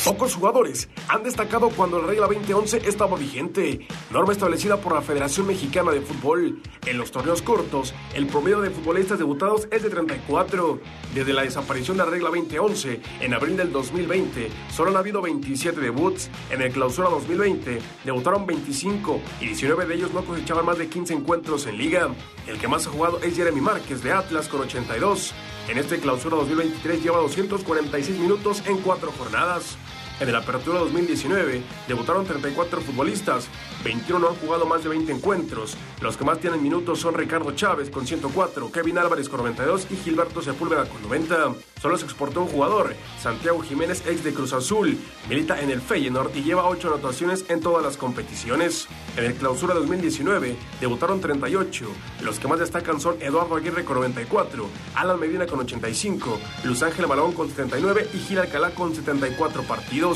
[0.05, 5.47] Pocos jugadores han destacado cuando la regla 2011 estaba vigente, norma establecida por la Federación
[5.47, 6.61] Mexicana de Fútbol.
[6.87, 10.81] En los torneos cortos, el promedio de futbolistas debutados es de 34.
[11.15, 15.81] Desde la desaparición de la regla 2011, en abril del 2020, solo han habido 27
[15.81, 16.31] debuts.
[16.51, 21.15] En el clausura 2020, debutaron 25 y 19 de ellos no cosechaban más de 15
[21.15, 22.09] encuentros en liga.
[22.47, 25.35] El que más ha jugado es Jeremy Márquez de Atlas con 82.
[25.71, 29.79] En este clausura 2023 lleva 246 minutos en cuatro jornadas.
[30.21, 33.49] En el Apertura 2019 debutaron 34 futbolistas,
[33.83, 35.79] 21 no han jugado más de 20 encuentros.
[36.03, 39.97] Los que más tienen minutos son Ricardo Chávez con 104, Kevin Álvarez con 92 y
[39.97, 41.55] Gilberto Sepúlveda con 90.
[41.81, 46.37] Solo se exportó un jugador, Santiago Jiménez, ex de Cruz Azul, milita en el Feyenoord
[46.37, 48.89] y lleva 8 anotaciones en todas las competiciones.
[49.17, 51.87] En el Clausura 2019 debutaron 38.
[52.21, 57.07] Los que más destacan son Eduardo Aguirre con 94, Alan Medina con 85, Luz Ángel
[57.07, 60.10] Balón con 79 y Gil Alcalá con 74 partidos.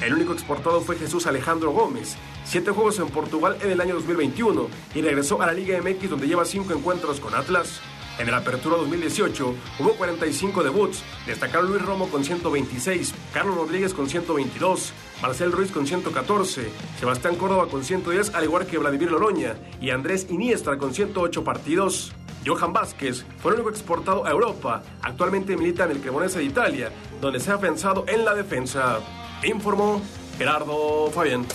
[0.00, 2.16] El único exportado fue Jesús Alejandro Gómez.
[2.44, 6.26] Siete juegos en Portugal en el año 2021 y regresó a la Liga MX donde
[6.26, 7.80] lleva cinco encuentros con Atlas.
[8.18, 11.04] En el Apertura 2018 hubo 45 debuts.
[11.26, 17.68] Destacaron Luis Romo con 126, Carlos Rodríguez con 122, Marcel Ruiz con 114, Sebastián Córdoba
[17.68, 22.12] con 110, al igual que Vladimir Loroña y Andrés Iniestra con 108 partidos.
[22.44, 24.82] Johan Vázquez fue el único exportado a Europa.
[25.02, 29.00] Actualmente milita en el Cremonese de Italia, donde se ha pensado en la defensa.
[29.44, 30.00] Informó
[30.38, 31.46] Gerardo Fabián.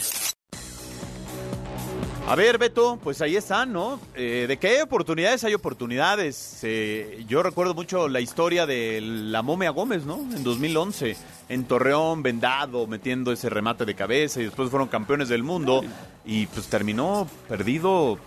[2.27, 3.99] A ver, Beto, pues ahí están, ¿no?
[4.15, 5.43] Eh, ¿De qué hay oportunidades?
[5.43, 6.59] Hay oportunidades.
[6.63, 10.19] Eh, yo recuerdo mucho la historia de la momia Gómez, ¿no?
[10.19, 11.17] En 2011,
[11.49, 15.83] en Torreón, vendado, metiendo ese remate de cabeza y después fueron campeones del mundo
[16.23, 18.17] y pues terminó perdido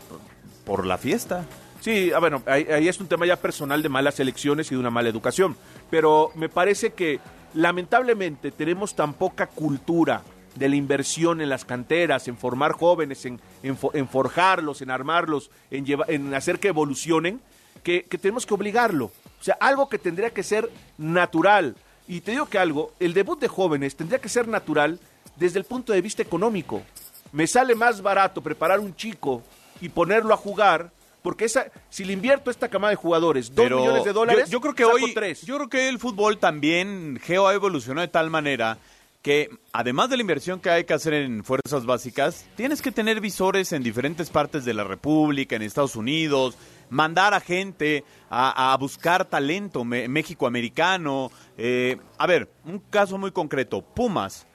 [0.67, 1.47] por la fiesta.
[1.85, 4.81] Sí, ah, bueno, ahí, ahí es un tema ya personal de malas elecciones y de
[4.81, 5.55] una mala educación.
[5.91, 7.21] Pero me parece que
[7.53, 10.23] lamentablemente tenemos tan poca cultura
[10.55, 14.91] de la inversión en las canteras, en formar jóvenes, en, en, fo- en forjarlos, en
[14.91, 17.43] armarlos, en, en hacer que evolucionen,
[17.83, 19.13] que, que tenemos que obligarlo.
[19.39, 21.77] O sea, algo que tendría que ser natural.
[22.09, 24.99] Y te digo que algo, el debut de jóvenes tendría que ser natural
[25.37, 26.83] desde el punto de vista económico.
[27.31, 29.43] Me sale más barato preparar un chico
[29.83, 30.91] y ponerlo a jugar
[31.25, 34.45] porque esa, si le invierto a esta camada de jugadores dos Pero millones de dólares,
[34.51, 35.41] Yo, yo creo que saco hoy, tres.
[35.43, 38.77] yo creo que el fútbol también geo ha evolucionado de tal manera
[39.23, 43.23] que además de la inversión que hay que hacer en fuerzas básicas, tienes que tener
[43.23, 46.59] visores en diferentes partes de la República, en Estados Unidos,
[46.91, 51.31] mandar a gente a, a buscar talento me- México-americano.
[51.57, 54.47] Eh, a ver, un caso muy concreto, Pumas.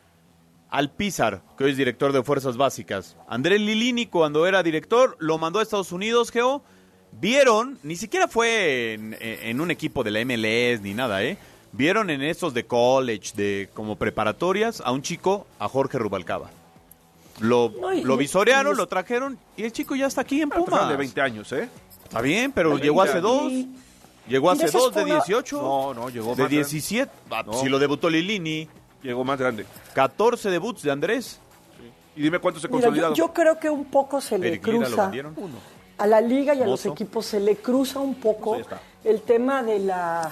[0.69, 3.15] Alpizar, que hoy es director de Fuerzas Básicas.
[3.27, 6.61] Andrés Lilini, cuando era director, lo mandó a Estados Unidos, Geo.
[7.11, 11.37] Vieron, ni siquiera fue en, en un equipo de la MLS ni nada, ¿eh?
[11.71, 16.51] Vieron en estos de college, de como preparatorias, a un chico, a Jorge Rubalcaba.
[17.39, 20.49] Lo, No, y- lo y visorearon, lo trajeron y el chico ya está aquí en
[20.51, 20.89] Ah, Pumas.
[20.89, 21.67] de 20 años, ¿eh?
[22.03, 23.51] Está bien, pero llegó 20 hace dos.
[24.27, 25.61] Llegó hace dos, de fue una- 18.
[25.61, 26.55] No, no, llegó De más grande.
[26.57, 27.11] 17.
[27.31, 27.53] Ah, No.
[27.53, 28.67] Si lo debutó Lilini.
[29.01, 29.65] Llegó más grande.
[29.93, 31.39] 14 debuts de Andrés.
[32.15, 33.15] Y dime cuántos se yo, consolidaron.
[33.15, 35.35] yo creo que un poco se le Eric Lira lo cruza vendieron.
[35.97, 38.67] a la liga y a los equipos se le cruza un poco Pues
[39.03, 40.31] el tema de la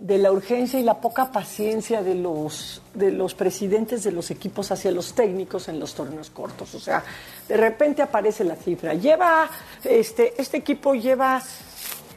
[0.00, 4.72] de la urgencia y la poca paciencia de los de los presidentes de los equipos
[4.72, 7.04] hacia los técnicos en los torneos cortos, o sea,
[7.46, 8.94] de repente aparece la cifra.
[8.94, 9.48] Lleva
[9.84, 11.40] este este equipo lleva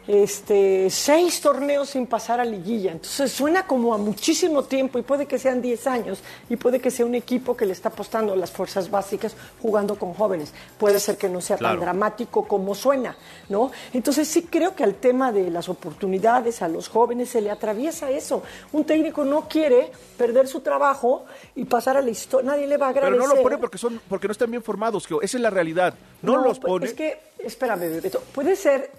[0.07, 2.91] este, seis torneos sin pasar a liguilla.
[2.91, 6.91] Entonces suena como a muchísimo tiempo y puede que sean 10 años y puede que
[6.91, 10.53] sea un equipo que le está apostando a las fuerzas básicas jugando con jóvenes.
[10.77, 11.75] Puede ser que no sea Claro.
[11.75, 13.15] tan dramático como suena,
[13.49, 13.71] ¿no?
[13.93, 18.09] Entonces sí creo que al tema de las oportunidades a los jóvenes se le atraviesa
[18.09, 18.43] eso.
[18.73, 22.51] Un técnico no quiere perder su trabajo y pasar a la historia.
[22.51, 23.29] Nadie le va a Pero agradecer.
[23.29, 25.21] no lo pone porque son porque no están bien formados, Geo.
[25.21, 25.93] Esa es la realidad.
[26.21, 26.85] No, los pues, pone.
[26.87, 28.91] Es que, espérame, Bebeto, puede ser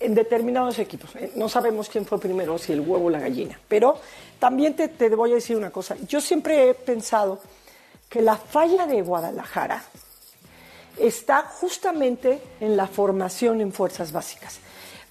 [0.00, 1.14] en determinados equipos.
[1.16, 3.58] eh, No sabemos quién fue primero, si el huevo o la gallina.
[3.68, 3.98] Pero
[4.38, 5.96] también te, te voy a decir una cosa.
[6.08, 7.40] Yo siempre he pensado
[8.08, 9.82] que la falla de Guadalajara
[10.98, 14.60] está justamente en la formación en fuerzas básicas.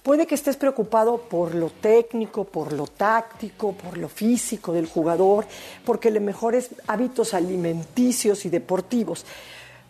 [0.02, 5.46] Puede que estés preocupado por lo técnico, por lo táctico, por lo físico del jugador,
[5.84, 9.24] porque le mejores hábitos alimenticios y deportivos.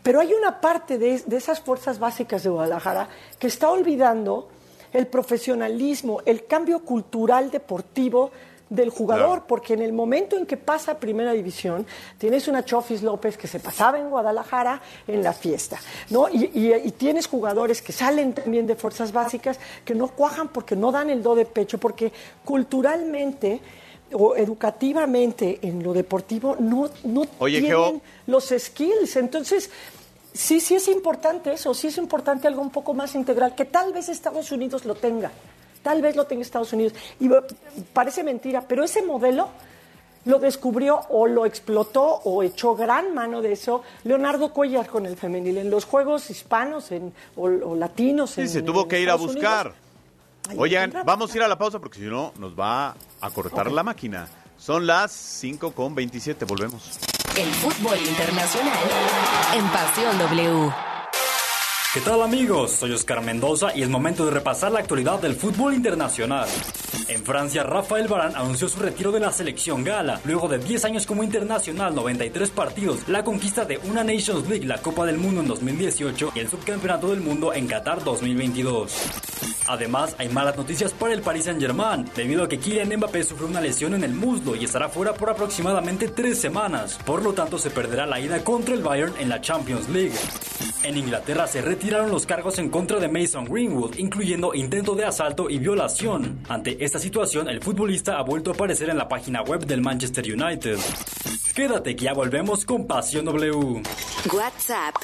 [0.04, 3.08] Pero hay una parte de, de esas fuerzas básicas de Guadalajara
[3.40, 4.48] que está olvidando
[4.94, 8.30] el profesionalismo, el cambio cultural deportivo
[8.70, 9.44] del jugador, Claro.
[9.46, 13.46] porque en el momento en que pasa a Primera División, tienes una Chofis López que
[13.46, 15.78] se pasaba en Guadalajara en la fiesta,
[16.10, 16.28] ¿no?
[16.30, 20.74] Y, y- y tienes jugadores que salen también de fuerzas básicas que no cuajan porque
[20.76, 22.10] no dan el do de pecho, porque
[22.44, 23.60] culturalmente
[24.12, 29.16] o educativamente en lo deportivo no, no Oye, tienen los skills.
[29.16, 29.70] Entonces,
[30.34, 33.92] sí, sí es importante eso, sí es importante algo un poco más integral, que tal
[33.94, 35.30] vez Estados Unidos lo tenga,
[35.82, 36.92] tal vez lo tenga Estados Unidos.
[37.20, 37.30] Y
[37.94, 39.48] parece mentira, pero ese modelo
[40.26, 45.16] lo descubrió o lo explotó o echó gran mano de eso Leonardo Cuellar con el
[45.18, 48.30] femenil en los Juegos hispanos en, o, o latinos.
[48.30, 49.74] Sí, en- se tuvo en que ir a buscar.
[50.56, 53.82] Oigan, vamos a ir a la pausa porque si no nos va a cortar la
[53.82, 54.26] máquina.
[54.58, 56.98] Son las 5 con 27, volvemos.
[57.36, 58.78] El fútbol internacional
[59.56, 60.93] en Pasión W.
[61.94, 62.72] ¿Qué tal amigos?
[62.72, 66.48] Soy Oscar Mendoza y es momento de repasar la actualidad del fútbol internacional.
[67.06, 70.20] En Francia, Rafael Varane anunció su retiro de la selección gala.
[70.24, 74.82] Luego de 10 años como internacional, 93 partidos, la conquista de una Nations League, la
[74.82, 78.92] Copa del Mundo en 2018 y el Subcampeonato del Mundo en Qatar 2022.
[79.68, 83.60] Además, hay malas noticias para el Paris Saint-Germain, debido a que Kylian Mbappé sufrió una
[83.60, 86.98] lesión en el muslo y estará fuera por aproximadamente tres semanas.
[87.06, 90.14] Por lo tanto, se perderá la ida contra el Bayern en la Champions League.
[90.84, 95.48] En Inglaterra se retiraron los cargos en contra de Mason Greenwood, incluyendo intento de asalto
[95.48, 96.40] y violación.
[96.46, 100.26] Ante esta situación, el futbolista ha vuelto a aparecer en la página web del Manchester
[100.30, 100.78] United.
[101.54, 103.82] Quédate que ya volvemos con Pasión W.
[104.30, 104.94] WhatsApp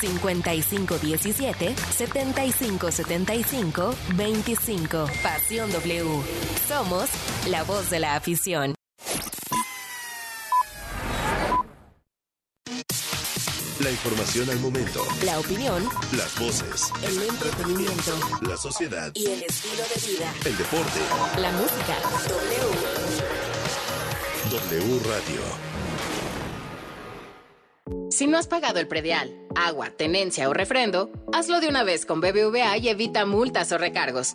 [0.00, 5.06] 5517 7575 25.
[5.22, 6.22] Pasión W.
[6.66, 7.08] Somos
[7.48, 8.74] la voz de la afición.
[13.86, 15.04] La información al momento.
[15.24, 16.90] La opinión, Las voces.
[17.04, 19.12] el entretenimiento La sociedad.
[19.14, 20.34] y el estilo de vida.
[20.44, 20.98] El deporte.
[21.40, 21.94] La música.
[24.50, 24.80] W.
[24.90, 25.40] W Radio.
[28.10, 32.20] Si no has pagado el predial, agua, tenencia o refrendo, hazlo de una vez con
[32.20, 34.34] BBVA y evita multas o recargos.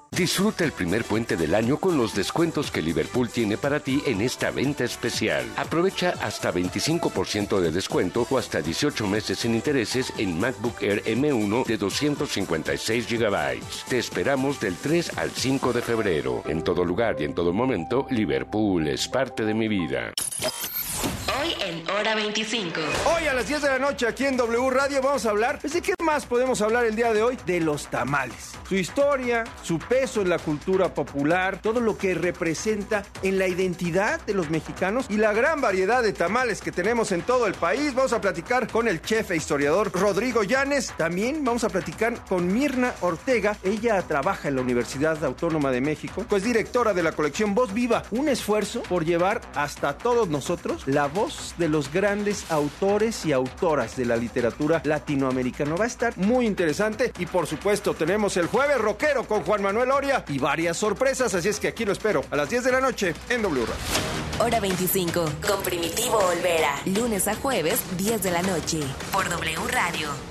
[0.13, 4.19] Disfruta el primer puente del año con los descuentos que Liverpool tiene para ti en
[4.19, 5.45] esta venta especial.
[5.55, 11.65] Aprovecha hasta 25% de descuento o hasta 18 meses sin intereses en MacBook Air M1
[11.65, 13.61] de 256 GB.
[13.87, 16.43] Te esperamos del 3 al 5 de febrero.
[16.45, 20.11] En todo lugar y en todo momento, Liverpool es parte de mi vida.
[21.39, 22.81] Hoy en Hora 25.
[23.15, 25.73] Hoy a las 10 de la noche aquí en W Radio vamos a hablar, pues,
[25.73, 27.37] ¿de qué más podemos hablar el día de hoy?
[27.45, 28.53] De los tamales.
[28.67, 34.19] Su historia, su peso en la cultura popular, todo lo que representa en la identidad
[34.21, 37.93] de los mexicanos y la gran variedad de tamales que tenemos en todo el país.
[37.93, 40.93] Vamos a platicar con el chef e historiador Rodrigo Llanes.
[40.97, 43.57] También vamos a platicar con Mirna Ortega.
[43.63, 48.03] Ella trabaja en la Universidad Autónoma de México, pues directora de la colección Voz Viva.
[48.11, 51.20] Un esfuerzo por llevar hasta todos nosotros la voz
[51.57, 55.75] de los grandes autores y autoras de la literatura latinoamericana.
[55.75, 59.91] Va a estar muy interesante y por supuesto tenemos el jueves rockero con Juan Manuel
[59.91, 62.81] Oria y varias sorpresas, así es que aquí lo espero a las 10 de la
[62.81, 64.45] noche en W Radio.
[64.45, 65.25] Hora 25.
[65.47, 66.75] Con Primitivo Olvera.
[66.85, 68.79] Lunes a jueves, 10 de la noche.
[69.11, 70.30] Por W Radio.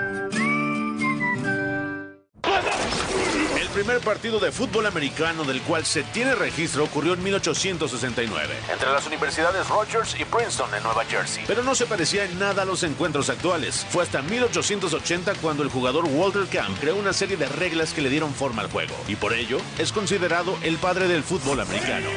[3.83, 9.07] Primer partido de fútbol americano del cual se tiene registro ocurrió en 1869, entre las
[9.07, 11.45] universidades Rogers y Princeton en Nueva Jersey.
[11.47, 13.83] Pero no se parecía en nada a los encuentros actuales.
[13.89, 18.11] Fue hasta 1880 cuando el jugador Walter Camp creó una serie de reglas que le
[18.11, 22.07] dieron forma al juego, y por ello es considerado el padre del fútbol americano.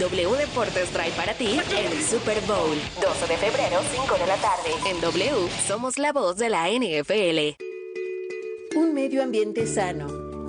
[0.00, 2.76] W Deportes trae para ti el Super Bowl.
[3.00, 4.70] 12 de febrero, 5 de la tarde.
[4.86, 7.56] En W somos la voz de la NFL.
[8.76, 10.19] Un medio ambiente sano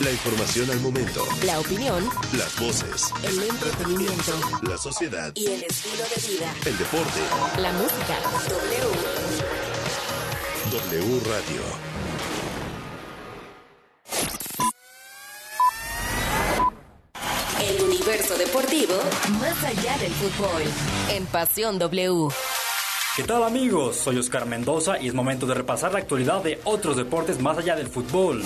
[0.00, 1.24] La información al momento.
[1.46, 2.06] La opinión.
[2.36, 3.10] Las voces.
[3.22, 4.32] El entretenimiento.
[4.68, 5.32] La sociedad.
[5.34, 6.54] Y el estilo de vida.
[6.66, 7.20] El deporte.
[7.62, 8.18] La música.
[8.46, 8.90] W.
[10.70, 11.62] W Radio.
[17.62, 18.94] El universo deportivo
[19.40, 20.62] más allá del fútbol.
[21.10, 22.28] En Pasión W.
[23.16, 23.96] ¿Qué tal amigos?
[23.96, 27.74] Soy Oscar Mendoza y es momento de repasar la actualidad de otros deportes más allá
[27.74, 28.44] del fútbol.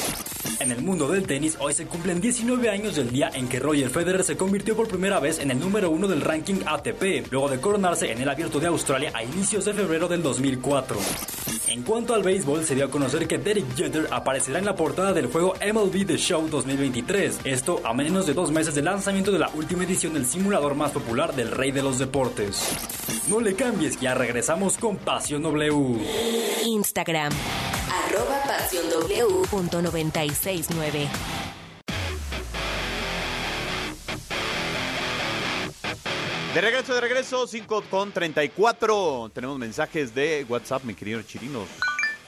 [0.60, 3.88] En el mundo del tenis, hoy se cumplen 19 años del día en que Roger
[3.88, 7.58] Federer se convirtió por primera vez en el número uno del ranking ATP, luego de
[7.58, 10.98] coronarse en el Abierto de Australia a inicios de febrero del 2004.
[11.68, 15.14] En cuanto al béisbol, se dio a conocer que Derek Jeter aparecerá en la portada
[15.14, 19.38] del juego MLB The Show 2023, esto a menos de dos meses del lanzamiento de
[19.38, 22.62] la última edición del simulador más popular del rey de los deportes.
[23.28, 26.00] No le cambies, ya regresamos con Pasión W.
[26.66, 27.32] Instagram,
[27.90, 31.08] arroba pasión W punto 969.
[36.54, 39.30] De regreso, de regreso, 5 con 34.
[39.32, 41.68] Tenemos mensajes de WhatsApp, mi querido Chirinos.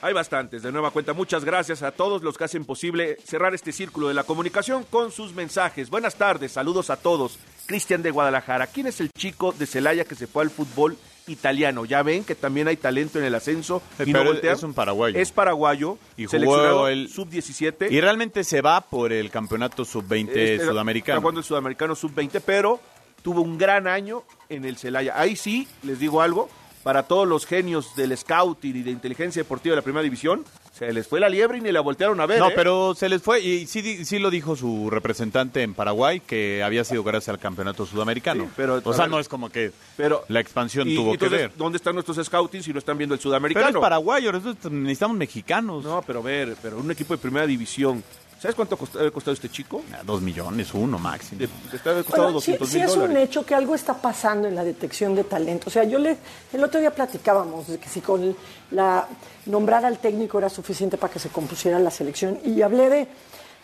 [0.01, 0.63] Hay bastantes.
[0.63, 4.15] De nueva cuenta, muchas gracias a todos los que hacen posible cerrar este círculo de
[4.15, 5.91] la comunicación con sus mensajes.
[5.91, 7.39] Buenas tardes, saludos a todos.
[7.67, 10.97] Cristian de Guadalajara, ¿quién es el chico de Celaya que se fue al fútbol
[11.27, 11.85] italiano?
[11.85, 13.83] Ya ven que también hay talento en el ascenso.
[14.05, 15.18] Y no es un paraguayo.
[15.18, 15.99] Es paraguayo.
[16.16, 17.91] Y jugó el sub-17.
[17.91, 21.18] Y realmente se va por el campeonato sub-20 este, sudamericano.
[21.18, 22.81] Está jugando el sudamericano sub-20, pero
[23.23, 25.14] tuvo un gran año en el Celaya.
[25.16, 26.49] Ahí sí, les digo algo,
[26.83, 30.93] para todos los genios del scouting y de inteligencia deportiva de la primera división, se
[30.93, 32.39] les fue la liebre y ni la voltearon a ver.
[32.39, 32.53] No, ¿eh?
[32.57, 36.83] pero se les fue, y sí, sí lo dijo su representante en Paraguay, que había
[36.85, 38.49] sido gracias al campeonato sudamericano.
[38.57, 41.53] pero, o sea, no es como que pero, la expansión tuvo que ver.
[41.57, 43.66] ¿Dónde están nuestros scouting si no están viendo el sudamericano?
[43.66, 45.85] Pero es paraguayo, necesitamos mexicanos.
[45.85, 48.03] No, pero ver, pero un equipo de primera división
[48.43, 49.84] ¿Sabes cuánto ha costado este chico?
[49.93, 51.43] Ah, dos millones, uno máximo.
[51.72, 55.68] Está costado sí, es un hecho que algo está pasando en la detección de talento.
[55.68, 56.16] O sea, yo le,
[56.53, 58.36] el otro día platicábamos de que si con
[58.72, 59.07] la
[59.47, 63.09] nombrar al técnico era suficiente para que se compusiera la selección y hablé de,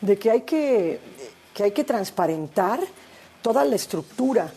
[0.00, 1.00] de que, hay que,
[1.52, 2.78] que hay que transparentar
[3.42, 4.48] toda la estructura.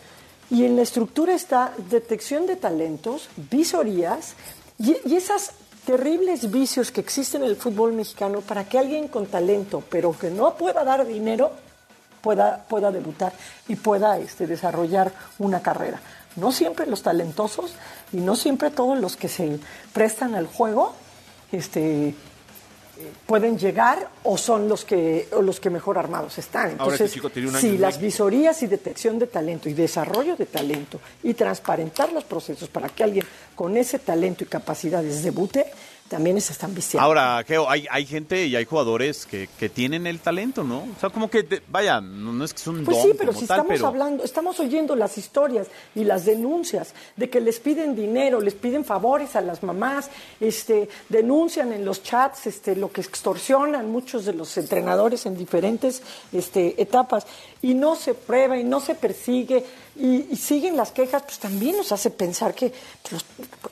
[0.50, 4.34] Y en la estructura está detección de talentos, visorías
[4.78, 5.50] y, y esas
[5.84, 10.30] terribles vicios que existen en el fútbol mexicano para que alguien con talento, pero que
[10.30, 11.52] no pueda dar dinero,
[12.20, 13.32] pueda, pueda debutar
[13.68, 16.00] y pueda este, desarrollar una carrera.
[16.36, 17.74] No siempre los talentosos
[18.12, 19.58] y no siempre todos los que se
[19.92, 20.94] prestan al juego
[21.50, 22.14] este,
[23.26, 26.70] pueden llegar o son los que los que mejor armados están.
[26.70, 27.12] Entonces,
[27.58, 32.68] si las visorías y detección de talento y desarrollo de talento y transparentar los procesos
[32.68, 35.66] para que alguien con ese talento y capacidades debute,
[36.12, 37.06] también se están viciando.
[37.06, 40.80] Ahora, Geo, hay, hay gente y hay jugadores que, que tienen el talento, ¿no?
[40.80, 44.22] O sea, como que, vaya, no, es que son Pues sí, pero si estamos hablando,
[44.22, 49.36] estamos oyendo las historias y las denuncias de que les piden dinero, les piden favores
[49.36, 54.54] a las mamás, este, denuncian en los chats este, lo que extorsionan muchos de los
[54.58, 57.26] entrenadores en diferentes este, etapas
[57.62, 59.64] y no se prueba y no se persigue
[59.96, 62.72] y, siguen las quejas, pues también nos hace pensar que
[63.08, 63.24] pues,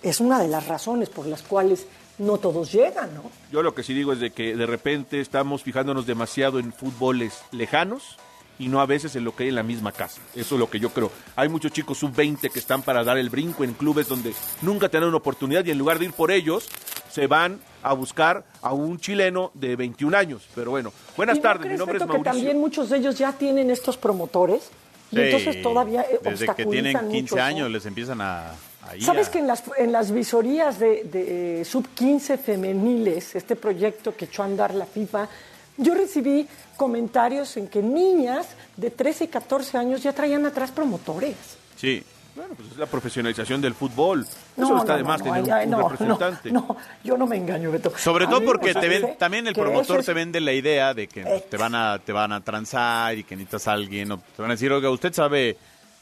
[0.03, 1.87] es una de las razones por las cuales
[2.21, 3.23] no todos llegan, ¿no?
[3.51, 7.43] Yo lo que sí digo es de que de repente estamos fijándonos demasiado en fútboles
[7.51, 8.17] lejanos
[8.59, 10.21] y no a veces en lo que hay en la misma casa.
[10.35, 11.11] Eso es lo que yo creo.
[11.35, 15.09] Hay muchos chicos sub-20 que están para dar el brinco en clubes donde nunca tienen
[15.09, 16.69] una oportunidad y en lugar de ir por ellos,
[17.11, 20.47] se van a buscar a un chileno de 21 años.
[20.55, 22.23] Pero bueno, buenas tardes, mi nombre es Mauricio.
[22.23, 24.71] que también muchos de ellos ya tienen estos promotores
[25.13, 28.53] y entonces todavía eh, Desde que tienen 15 años les empiezan a
[29.01, 34.25] ¿Sabes que en las, en las visorías de, de eh, sub-15 femeniles, este proyecto que
[34.25, 35.29] echó a andar la FIFA,
[35.77, 41.37] yo recibí comentarios en que niñas de 13 y 14 años ya traían atrás promotores.
[41.77, 42.03] Sí.
[42.35, 44.27] Bueno, pues es la profesionalización del fútbol.
[44.57, 46.53] Eso está de más tener un, representante.
[46.53, 47.93] No, yo no me engaño, Beto.
[47.97, 51.57] Sobre todo porque te ven, también el promotor te vende la idea de que te
[51.57, 54.13] van a te van a transar y que necesitas a alguien.
[54.13, 55.57] O te van a decir, oiga, usted sabe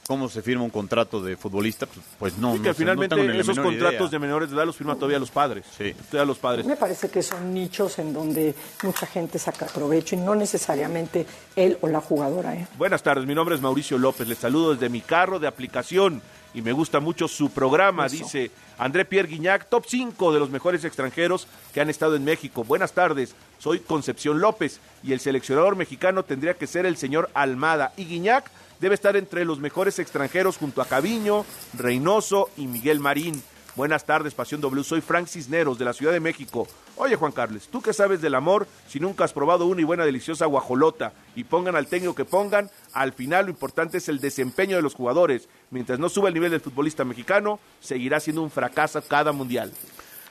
[0.08, 2.54] cómo se firma un contrato de futbolista, pues, pues no.
[2.54, 5.66] Sí, que finalmente esos contratos de menores de edad los firman todavía los padres.
[5.76, 5.92] Sí.
[6.10, 6.64] Todavía los padres.
[6.64, 11.76] Me parece que son nichos en donde mucha gente saca provecho y no necesariamente él
[11.82, 12.54] o la jugadora.
[12.54, 12.66] ¿eh?
[12.78, 16.22] Buenas tardes, mi nombre es Mauricio López, les saludo desde mi carro de aplicación
[16.54, 20.86] y me gusta mucho su programa, dice André Pierre Guignac, top 5 de los mejores
[20.86, 22.64] extranjeros que han estado en México.
[22.64, 27.92] Buenas tardes, soy Concepción López y el seleccionador mexicano tendría que ser el señor Almada
[27.98, 28.50] y Guiñac
[28.80, 33.42] debe estar entre los mejores extranjeros junto a Caviño, Reynoso y Miguel Marín.
[33.76, 34.82] Buenas tardes, Pasión W.
[34.82, 36.66] Soy Frank Cisneros, de la Ciudad de México.
[36.96, 40.04] Oye, Juan Carlos, ¿tú qué sabes del amor si nunca has probado una y buena
[40.04, 41.12] deliciosa guajolota?
[41.36, 44.96] Y pongan al técnico que pongan, al final lo importante es el desempeño de los
[44.96, 45.48] jugadores.
[45.70, 49.72] Mientras no suba el nivel del futbolista mexicano, seguirá siendo un fracaso cada mundial.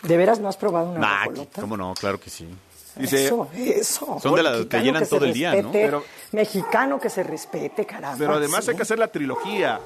[0.04, 1.62] ¿De veras no has probado una guajolota?
[1.62, 1.94] ¿Cómo no?
[1.94, 2.50] Claro que sí.
[3.00, 4.18] Eso, eso.
[4.22, 5.72] Son de las que llenan todo el día, ¿no?
[5.72, 8.18] Pero, mexicano que se respete, caramba.
[8.18, 9.80] Pero además hay que hacer la trilogía.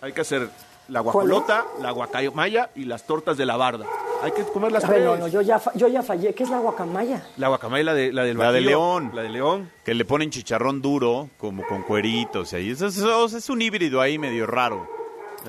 [0.00, 0.48] Hay que hacer
[0.88, 3.86] la guajolota, la guacamaya y las tortas de la barda.
[4.22, 5.06] Hay que comer las A ver, tres.
[5.06, 6.34] no, no, yo ya, yo ya fallé.
[6.34, 7.26] ¿Qué es la guacamaya?
[7.36, 9.10] La guacamaya, la, de, la del La de León.
[9.14, 9.70] La de León.
[9.84, 12.52] Que le ponen chicharrón duro, como con cueritos.
[12.52, 12.70] Y ahí.
[12.70, 14.86] Eso, es- eso es un híbrido ahí medio raro.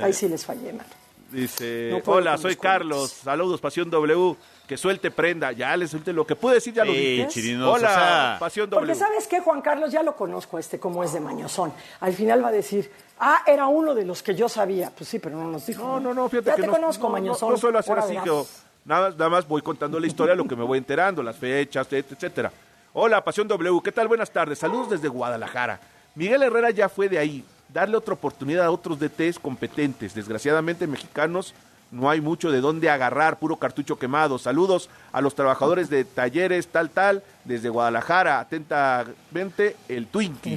[0.01, 0.89] Ahí sí les fallé, mano.
[1.31, 4.35] Dice, No hola, soy los Carlos, saludos, Pasión W,
[4.67, 7.27] que suelte prenda, ya le suelte lo que pude decir, ya lo Sí, dije.
[7.27, 8.79] chirinos, hola, o sea, Pasión W.
[8.87, 9.91] Porque ¿sabes qué, Juan Carlos?
[9.91, 11.71] Ya lo conozco este, como es de mañozón.
[11.99, 14.91] Al final va a decir, ah, era uno de los que yo sabía.
[14.95, 15.83] Pues sí, pero no nos dijo.
[15.83, 17.49] No, no, no, fíjate ya que te no, conozco, no, no, mañozón.
[17.51, 18.45] no suelo hacer Ahora así, yo
[18.85, 22.11] nada, nada más voy contando la historia, lo que me voy enterando, las fechas, et-
[22.11, 22.51] etcétera.
[22.93, 24.07] Hola, Pasión W, ¿qué tal?
[24.07, 25.79] Buenas tardes, saludos desde Guadalajara.
[26.15, 27.43] Miguel Herrera ya fue de ahí,
[27.73, 30.15] darle otra oportunidad a otros DTs competentes.
[30.15, 31.53] Desgraciadamente, mexicanos
[31.95, 34.37] no hay mucho de dónde agarrar, puro cartucho quemado.
[34.37, 38.39] Saludos a los trabajadores de talleres, tal, tal, desde Guadalajara.
[38.39, 40.53] Atentamente, el Twinkie.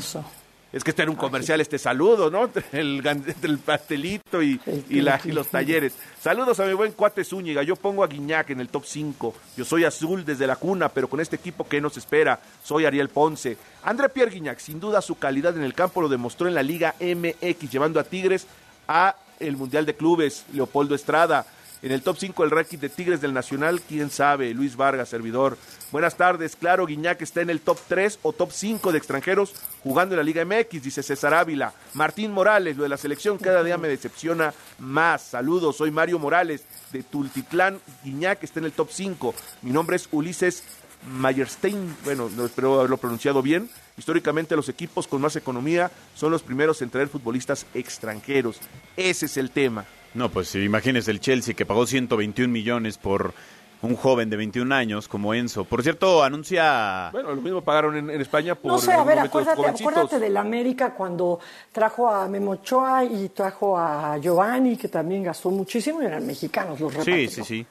[0.71, 2.45] Es que este era un comercial, este saludo, ¿no?
[2.45, 4.61] Entre el, el pastelito y,
[4.91, 5.95] y, la- y los talleres.
[6.21, 7.63] Saludos a mi buen cuate Zúñiga.
[7.63, 9.35] Yo pongo a Guiñac en el top 5.
[9.57, 12.39] Yo soy azul desde la cuna, pero con este equipo, ¿qué nos espera?
[12.63, 13.57] Soy Ariel Ponce.
[13.83, 16.95] André Pierre Guiñac, sin duda su calidad en el campo lo demostró en la Liga
[17.01, 18.47] MX, llevando a Tigres
[18.87, 20.45] a el Mundial de Clubes.
[20.53, 21.47] Leopoldo Estrada.
[21.81, 25.57] En el top 5 el ranking de Tigres del Nacional, quién sabe, Luis Vargas, servidor.
[25.93, 30.15] Buenas tardes, claro, Guiñac está en el top 3 o top 5 de extranjeros jugando
[30.15, 31.73] en la Liga MX, dice César Ávila.
[31.95, 35.23] Martín Morales, lo de la selección cada día me decepciona más.
[35.23, 39.35] Saludos, soy Mario Morales de Tultitlán, Guiñac está en el top 5.
[39.63, 40.65] Mi nombre es Ulises
[41.07, 43.69] Mayerstein, bueno, no espero haberlo pronunciado bien.
[43.97, 48.59] Históricamente los equipos con más economía son los primeros en traer futbolistas extranjeros.
[48.97, 49.85] Ese es el tema.
[50.15, 53.33] No, pues imagínese el Chelsea que pagó 121 millones por
[53.81, 55.65] un joven de 21 años como Enzo.
[55.65, 57.11] Por cierto, anuncia...
[57.13, 60.37] Bueno, lo mismo pagaron en, en España por No sé, a ver, acuérdate, acuérdate del
[60.37, 61.39] América cuando
[61.71, 66.93] trajo a Memochoa y trajo a Giovanni, que también gastó muchísimo y eran mexicanos los
[66.93, 67.31] Sí, repatrió.
[67.31, 67.67] sí, sí.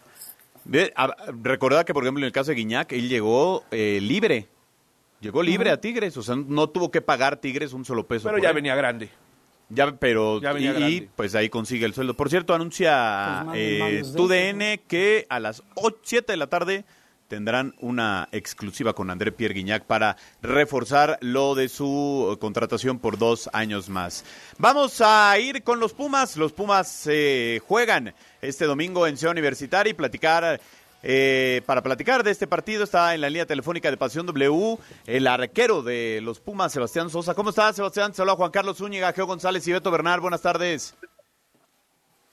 [0.95, 4.47] A- Recordad que, por ejemplo, en el caso de Guiñac, él llegó eh, libre.
[5.21, 8.27] Llegó libre a Tigres, o sea, no tuvo que pagar Tigres un solo peso.
[8.29, 8.55] Pero ya él.
[8.55, 9.09] venía grande.
[9.69, 11.09] Ya, pero Ya venía y, y, grande.
[11.15, 12.13] pues ahí consigue el sueldo.
[12.15, 15.63] Por cierto, anuncia Pues eh, de TUDN que a las
[16.03, 16.85] 7 de la tarde
[17.27, 23.17] tendrán una exclusiva con André Pierre Guignac para reforzar lo de su eh, contratación por
[23.17, 24.23] dos años más.
[24.57, 26.37] Vamos a ir con los Pumas.
[26.37, 30.59] Los Pumas eh, juegan este domingo en Ciudad Universitaria y platicar
[31.03, 35.27] eh, para platicar de este partido está en la línea telefónica de Pasión W el
[35.27, 37.35] arquero de los Pumas, Sebastián Sosa.
[37.35, 38.13] ¿Cómo estás, Sebastián?
[38.13, 40.19] Saluda Juan Carlos Zúñiga, Geo González y Beto Bernal.
[40.19, 40.95] Buenas tardes.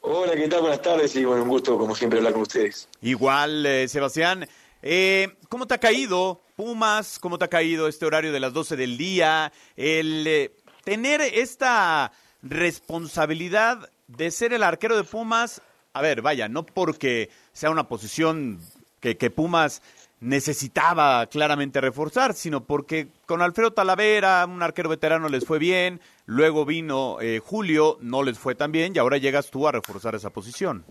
[0.00, 0.60] Hola, ¿qué tal?
[0.60, 2.88] Buenas tardes y bueno, un gusto como siempre hablar con ustedes.
[3.00, 4.46] Igual, eh, Sebastián.
[4.86, 7.18] Eh, ¿Cómo te ha caído Pumas?
[7.18, 9.50] ¿Cómo te ha caído este horario de las 12 del día?
[9.76, 10.54] El eh,
[10.84, 12.12] tener esta
[12.42, 15.62] responsabilidad de ser el arquero de Pumas.
[15.94, 18.60] A ver, vaya, no porque sea una posición
[19.00, 19.80] que, que Pumas
[20.20, 26.66] necesitaba claramente reforzar, sino porque con Alfredo Talavera, un arquero veterano, les fue bien, luego
[26.66, 30.28] vino eh, Julio, no les fue tan bien, y ahora llegas tú a reforzar esa
[30.28, 30.84] posición.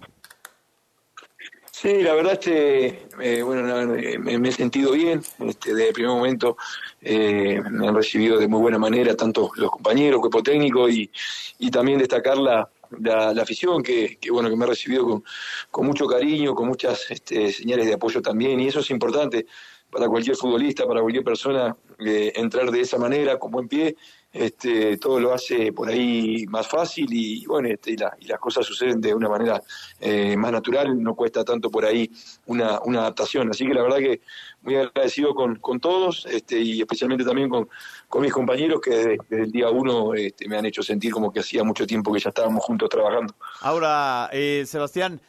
[1.83, 5.21] Sí, la verdad, este, eh, bueno, no, eh, me, me he sentido bien.
[5.39, 6.55] Este, desde el primer momento
[7.01, 11.11] eh, me han recibido de muy buena manera tanto los compañeros, cuerpo técnico y,
[11.59, 12.69] y también destacar la,
[13.01, 15.23] la, la afición que, que, bueno que me ha recibido con,
[15.71, 19.45] con mucho cariño, con muchas este, señales de apoyo también y eso es importante
[19.91, 23.97] para cualquier futbolista, para cualquier persona eh, entrar de esa manera con buen pie.
[24.33, 28.39] Este, todo lo hace por ahí más fácil y bueno este, y, la- y las
[28.39, 29.61] cosas suceden de una manera
[29.99, 32.09] eh, más natural, no cuesta tanto por ahí
[32.47, 33.51] una, una adaptación.
[33.51, 34.21] Así que la verdad que
[34.63, 37.69] muy agradecido con, con todos este, y especialmente también con,
[38.09, 41.41] con mis compañeros que desde, el día uno este, me han hecho sentir como que
[41.41, 43.35] hacía mucho tiempo que ya estábamos juntos trabajando.
[43.61, 45.21] Ahora, eh, Sebastián,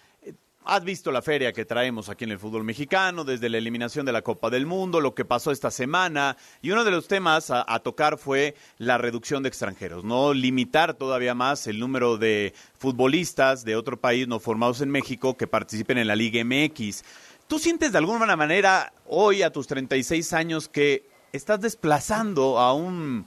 [0.65, 4.13] has visto la feria que traemos aquí en el fútbol mexicano, desde la eliminación de
[4.13, 7.79] la Copa del Mundo, lo que pasó esta semana, y uno de los temas a,
[7.81, 13.77] tocar fue la reducción de extranjeros, no limitar todavía más el número de futbolistas de
[13.77, 17.05] otro país no formados en México que participen en la Liga MX.
[17.47, 23.27] ¿Tú sientes de alguna manera hoy a tus 36 años que estás desplazando a un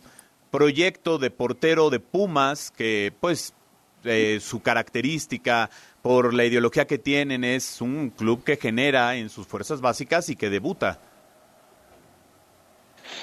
[0.50, 3.54] proyecto de portero de Pumas que pues
[4.04, 5.70] eh, su característica
[6.02, 10.36] por la ideología que tienen es un club que genera en sus fuerzas básicas y
[10.36, 11.00] que debuta.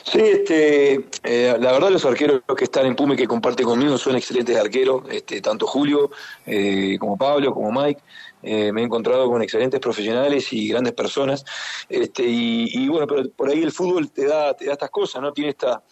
[0.02, 4.16] Sí, este, eh, la verdad los arqueros que están en Pume que comparten conmigo son
[4.16, 6.10] excelentes arqueros, este, tanto Julio
[6.46, 8.00] eh, como Pablo, como Mike.
[8.44, 11.44] Eh, me he encontrado con excelentes profesionales y grandes personas.
[11.88, 15.32] Este, y, bueno, pero por ahí el fútbol te da, te da estas cosas, ¿no?
[15.32, 15.82] Tiene esta,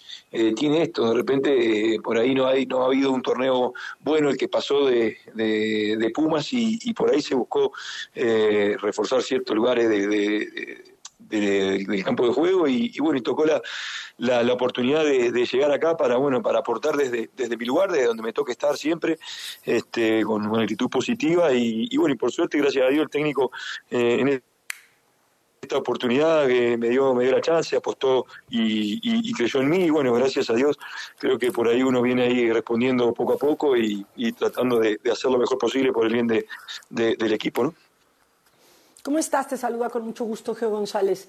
[0.57, 4.37] tiene esto, de repente por ahí no hay, no ha habido un torneo bueno el
[4.37, 7.73] que pasó de, de, Pumas y, por ahí se buscó
[8.15, 10.92] reforzar ciertos lugares de
[11.41, 13.63] del campo de juego y, bueno, y tocó la,
[14.19, 18.23] la, oportunidad de, llegar acá para, bueno, para aportar desde, desde mi lugar, desde donde
[18.23, 19.19] me toca estar siempre,
[19.65, 23.51] este, con, una actitud positiva y, bueno, y por suerte, gracias a Dios, el técnico
[23.91, 24.43] eh, en
[25.63, 29.91] esta oportunidad que me dio, me dio la chance, apostó y, creyó en mí y
[29.91, 30.77] bueno, gracias a Dios,
[31.19, 35.31] creo que por ahí uno viene ahí respondiendo poco a poco y, tratando de, hacer
[35.31, 36.47] lo mejor posible por el bien de,
[36.91, 37.75] del equipo, ¿no?
[39.03, 39.49] ¿Cómo estás?
[39.49, 41.27] Te saluda con mucho gusto Geo González.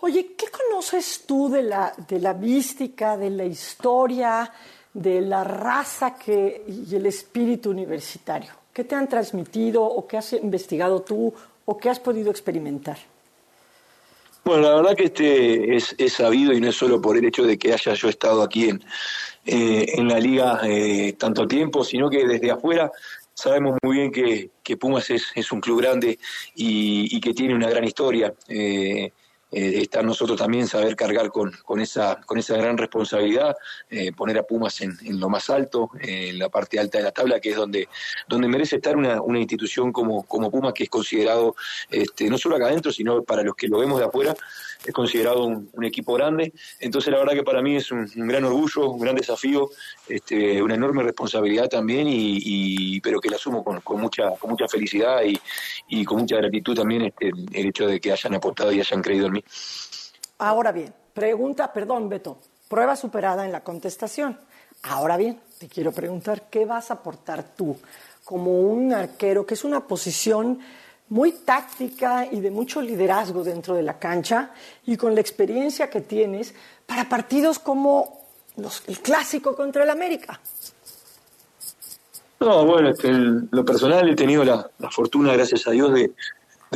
[0.00, 4.48] Oye, ¿qué conoces tú de la, de la mística, de la historia,
[4.94, 8.52] de la raza que, y el espíritu universitario?
[8.72, 12.98] ¿Qué te han transmitido o qué has investigado tú o qué has podido experimentar?
[14.44, 17.58] Bueno, la verdad que este es, sabido y no es solo por el hecho de
[17.58, 18.82] que haya yo estado aquí en,
[19.44, 22.92] eh, en la liga eh, tanto tiempo, sino que desde afuera
[23.38, 26.18] sabemos muy bien que, Pumas es, un club grande
[26.56, 28.34] y, que tiene una gran historia.
[28.48, 29.12] Eh,
[29.50, 33.56] eh, estar nosotros también saber cargar con, con, esa, con esa gran responsabilidad,
[33.88, 37.40] eh, poner a Pumas en, lo más alto, en la parte alta de la tabla,
[37.40, 37.88] que es donde,
[38.28, 41.56] donde merece estar una, una institución como, como Pumas, que es considerado,
[41.88, 44.34] este, no solo acá adentro, sino para los que lo vemos de afuera,
[44.84, 46.52] es considerado un, equipo grande.
[46.78, 49.70] Entonces, la verdad que para mí es un, gran orgullo, un gran desafío,
[50.08, 55.22] este, una enorme responsabilidad también, y, pero que la asumo con, mucha, con mucha felicidad
[55.24, 55.38] y,
[55.88, 59.26] y con mucha gratitud también este, el hecho de que hayan aportado y hayan creído
[59.26, 59.44] en mí.
[60.38, 64.38] Ahora bien, pregunta, perdón, Beto, prueba superada en la contestación.
[64.82, 67.76] Ahora bien, te quiero preguntar, ¿qué vas a aportar tú
[68.24, 70.60] como un arquero, que es una posición
[71.10, 74.52] muy táctica y de mucho liderazgo dentro de la cancha
[74.86, 76.54] y con la experiencia que tienes
[76.86, 78.18] para partidos como
[78.86, 80.40] el clásico contra el América.
[82.40, 86.12] No, bueno, este, lo personal he tenido la, fortuna, gracias a Dios, de,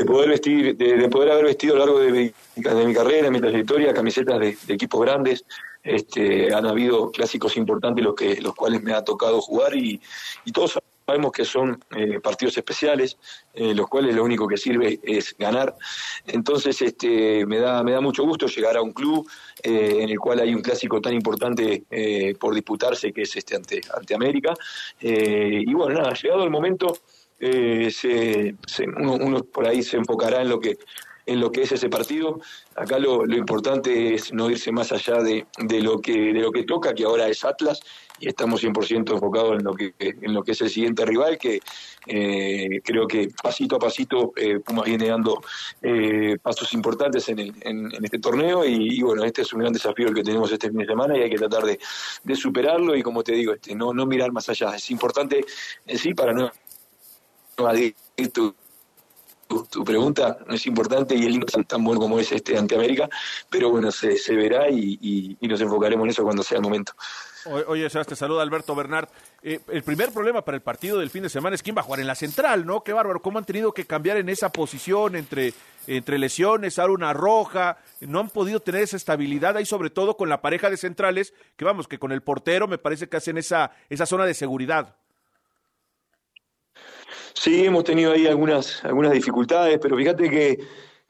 [0.04, 3.30] poder vestir, de, poder haber vestido a lo largo de mi, de mi carrera, de
[3.30, 5.44] mi trayectoria, camisetas de, equipos grandes.
[5.84, 10.00] Este, han habido clásicos importantes los que los cuales me ha tocado jugar y,
[10.44, 13.18] y todos Sabemos que son eh, partidos especiales,
[13.54, 15.74] eh, los cuales lo único que sirve es ganar.
[16.26, 19.28] Entonces, este, me da me da mucho gusto llegar a un club
[19.62, 21.84] eh, en el cual hay un clásico tan importante
[22.38, 24.54] por disputarse que es este ante América.
[25.00, 26.96] y bueno, nada, llegado el momento,
[27.38, 28.54] se,
[28.96, 30.78] uno, por ahí se enfocará en lo que
[31.26, 32.40] en lo que es ese partido.
[32.74, 36.50] Acá lo, lo importante es no irse más allá de, de, lo que, de lo
[36.50, 37.80] que toca, que ahora es Atlas,
[38.22, 41.60] y estamos 100% enfocados en lo que en lo que es el siguiente rival que
[42.06, 45.42] eh, creo que pasito a pasito eh, Pumas viene dando
[45.82, 50.14] eh, pasos importantes en, en, este torneo y, bueno este es un gran desafío el
[50.14, 51.78] que tenemos este fin de semana y hay que tratar de,
[52.36, 55.44] superarlo y como te digo este no no mirar más allá es importante
[55.86, 56.50] en sí para no,
[57.58, 57.72] no
[58.32, 58.54] tu,
[59.64, 63.08] tu, pregunta es importante y el lindo tan, tan bueno como es este ante América,
[63.50, 66.94] pero bueno, se, se verá y, y, nos enfocaremos en eso cuando sea el momento.
[67.46, 69.08] Oye, Sebas, te saluda Alberto Bernard.
[69.42, 71.84] Eh, el primer problema para el partido del fin de semana es quién va a
[71.84, 72.84] jugar en la central, ¿no?
[72.84, 75.52] Qué bárbaro, cómo han tenido que cambiar en esa posición entre,
[75.86, 80.40] entre lesiones, ahora roja, no han podido tener esa estabilidad ahí, sobre todo con la
[80.40, 84.06] pareja de centrales, que vamos, que con el portero me parece que hacen esa, esa
[84.06, 84.96] zona de seguridad.
[87.34, 90.58] Sí, hemos tenido ahí algunas, algunas dificultades, pero fíjate que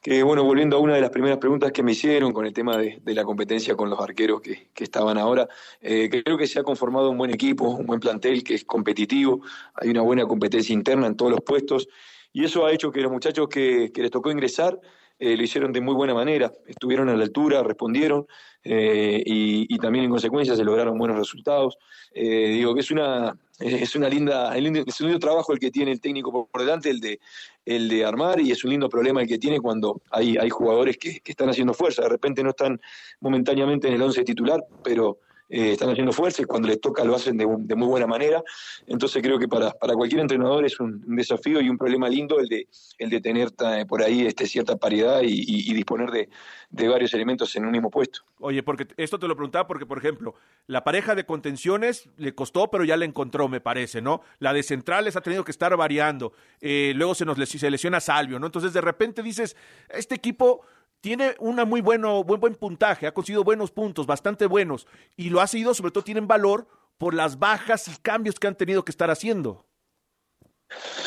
[0.02, 2.76] que bueno, volviendo a una de las primeras preguntas que me hicieron con el tema
[2.76, 5.48] de, la competencia con los arqueros que, estaban ahora,
[5.80, 9.42] eh, creo que se ha conformado un buen equipo, un buen plantel que es competitivo,
[9.74, 11.88] hay una buena competencia interna en todos los puestos
[12.32, 14.80] y eso ha hecho que los muchachos que, les tocó ingresar
[15.24, 18.26] eh, lo hicieron de muy buena manera, estuvieron a la altura, respondieron
[18.64, 21.78] eh, y, también en consecuencia se lograron buenos resultados.
[22.12, 26.00] digo que es una, es una linda, es un lindo trabajo el que tiene el
[26.00, 27.20] técnico por delante, el de
[27.64, 30.98] el de armar y es un lindo problema el que tiene cuando hay, hay jugadores
[30.98, 32.02] que están haciendo fuerza.
[32.02, 32.80] De repente no están
[33.20, 35.18] momentáneamente en el once titular, pero
[35.54, 38.42] eh, están haciendo fuerza y cuando les toca lo hacen de, muy buena manera.
[38.86, 42.48] Entonces creo que para, para cualquier entrenador es un, desafío y un problema lindo el
[42.48, 43.50] de, el de tener
[43.86, 48.20] por ahí este, cierta paridad y, disponer de, varios elementos en un mismo puesto.
[48.38, 50.34] Oye, porque esto te lo preguntaba porque, por ejemplo,
[50.68, 54.22] la pareja de contenciones le costó, pero ya la encontró, me parece, ¿no?
[54.38, 56.32] La de centrales ha tenido que estar variando.
[56.62, 58.46] Eh, luego se nos se lesiona Salvio, ¿no?
[58.46, 59.54] Entonces de repente dices,
[59.90, 60.62] este equipo
[61.02, 64.86] tiene una muy bueno, buen, buen puntaje, ha conseguido buenos puntos, bastante buenos,
[65.16, 68.54] y lo ha seguido, sobre todo tienen valor por las bajas y cambios que han
[68.54, 69.66] tenido que estar haciendo.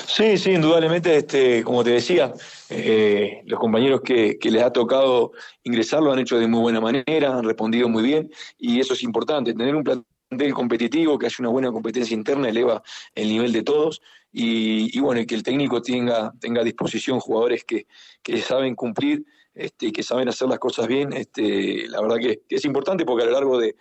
[0.05, 2.33] Sí, sí, indudablemente, este, como te decía,
[2.69, 5.31] eh, los compañeros que, les ha tocado
[5.63, 9.01] ingresar lo han hecho de muy buena manera, han respondido muy bien y eso es
[9.01, 12.83] importante, tener un plantel competitivo, que haya una buena competencia interna, eleva
[13.15, 17.63] el nivel de todos y, y bueno, que el técnico tenga, tenga a disposición jugadores
[17.63, 17.87] que,
[18.21, 19.25] que saben cumplir,
[19.55, 23.23] este, que saben hacer las cosas bien, este, la verdad que, que es importante porque
[23.23, 23.75] a lo largo de,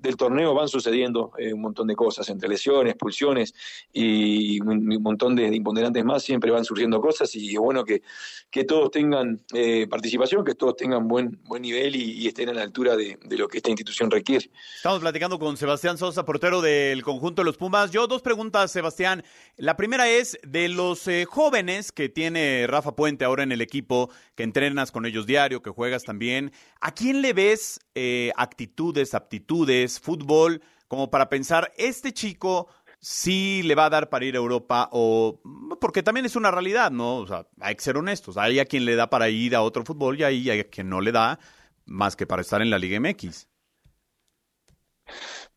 [0.00, 3.54] del torneo van sucediendo eh, un montón de cosas, entre lesiones, expulsiones
[3.92, 8.02] y un, montón de, de, imponderantes más, siempre van surgiendo cosas y es bueno que,
[8.50, 12.54] que todos tengan eh, participación, que todos tengan buen, buen nivel y, y estén a
[12.54, 14.50] la altura de, de, lo que esta institución requiere.
[14.76, 17.90] Estamos platicando con Sebastián Sosa, portero del conjunto de los Pumas.
[17.90, 19.22] Yo dos preguntas, Sebastián.
[19.56, 24.10] La primera es de los eh, jóvenes que tiene Rafa Puente ahora en el equipo,
[24.34, 26.52] que entrenas con ellos diario, que juegas también.
[26.80, 32.68] ¿A quién le ves eh, actitudes, aptitudes, fútbol, como para pensar, este chico
[33.00, 35.40] sí le va a dar para ir a Europa o
[35.80, 37.16] porque también es una realidad, ¿no?
[37.16, 38.36] O sea, hay que ser honestos.
[38.36, 41.00] Hay a quien le da para ir a otro fútbol y hay a quien no
[41.00, 41.38] le da
[41.86, 43.48] más que para estar en la Liga MX.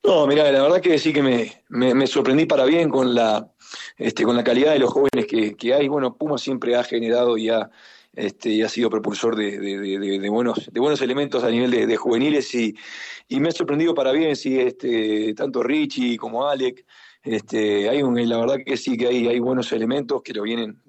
[0.04, 3.54] No, mira, la verdad que sí que me, me, sorprendí para bien con la,
[3.98, 5.88] este, con la calidad de los jóvenes que, que hay.
[5.88, 7.70] Bueno, Puma siempre ha generado y ha,
[8.16, 12.76] este, y ha sido propulsor de, buenos, elementos a nivel de, juveniles y,
[13.30, 16.86] me ha sorprendido para bien, sí, este, tanto Richie como Alec,
[17.24, 20.82] este, hay un, la verdad que sí que hay, buenos elementos que lo vienen,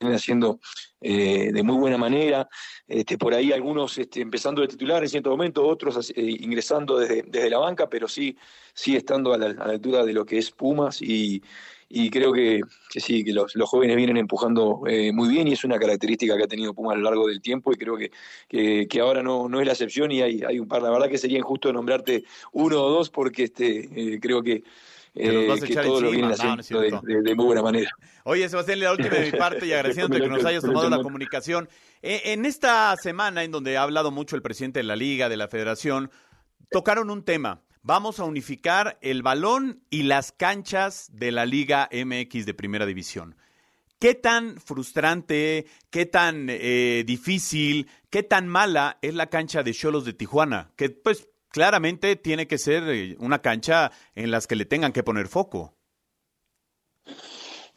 [0.00, 0.58] haciendo
[1.00, 2.48] eh, de muy buena manera,
[2.88, 7.22] este, por ahí algunos este, empezando de titular en cierto momento, otros eh, ingresando desde,
[7.28, 8.36] desde, la banca, pero sí,
[8.74, 11.42] sí estando a la, a la altura de lo que es Pumas y,
[11.88, 12.60] y creo que,
[12.90, 16.36] que sí, que los, los, jóvenes vienen empujando eh, muy bien y es una característica
[16.36, 18.10] que ha tenido Puma a lo largo del tiempo y creo que,
[18.48, 21.08] que, que ahora no, no, es la excepción y hay, hay, un par, la verdad
[21.08, 24.64] que sería injusto nombrarte uno o dos porque este eh, creo que
[25.14, 27.90] eh, que todos lo vienen haciendo no, no de, de, de, muy buena manera.
[28.24, 31.68] Oye, Sebastián, la última de mi parte y agradeciéndote que nos hayas tomado la comunicación.
[32.02, 35.38] Eh, en esta semana en donde ha hablado mucho el presidente de la Liga, de
[35.38, 36.10] la Federación,
[36.70, 37.62] tocaron un tema.
[37.86, 43.36] Vamos a unificar el balón y las canchas de la Liga MX de Primera División.
[44.00, 50.04] ¿Qué tan frustrante, qué tan eh, difícil, qué tan mala es la cancha de Cholos
[50.04, 50.72] de Tijuana?
[50.74, 55.04] Que pues claramente tiene que ser eh, una cancha en las que le tengan que
[55.04, 55.76] poner foco.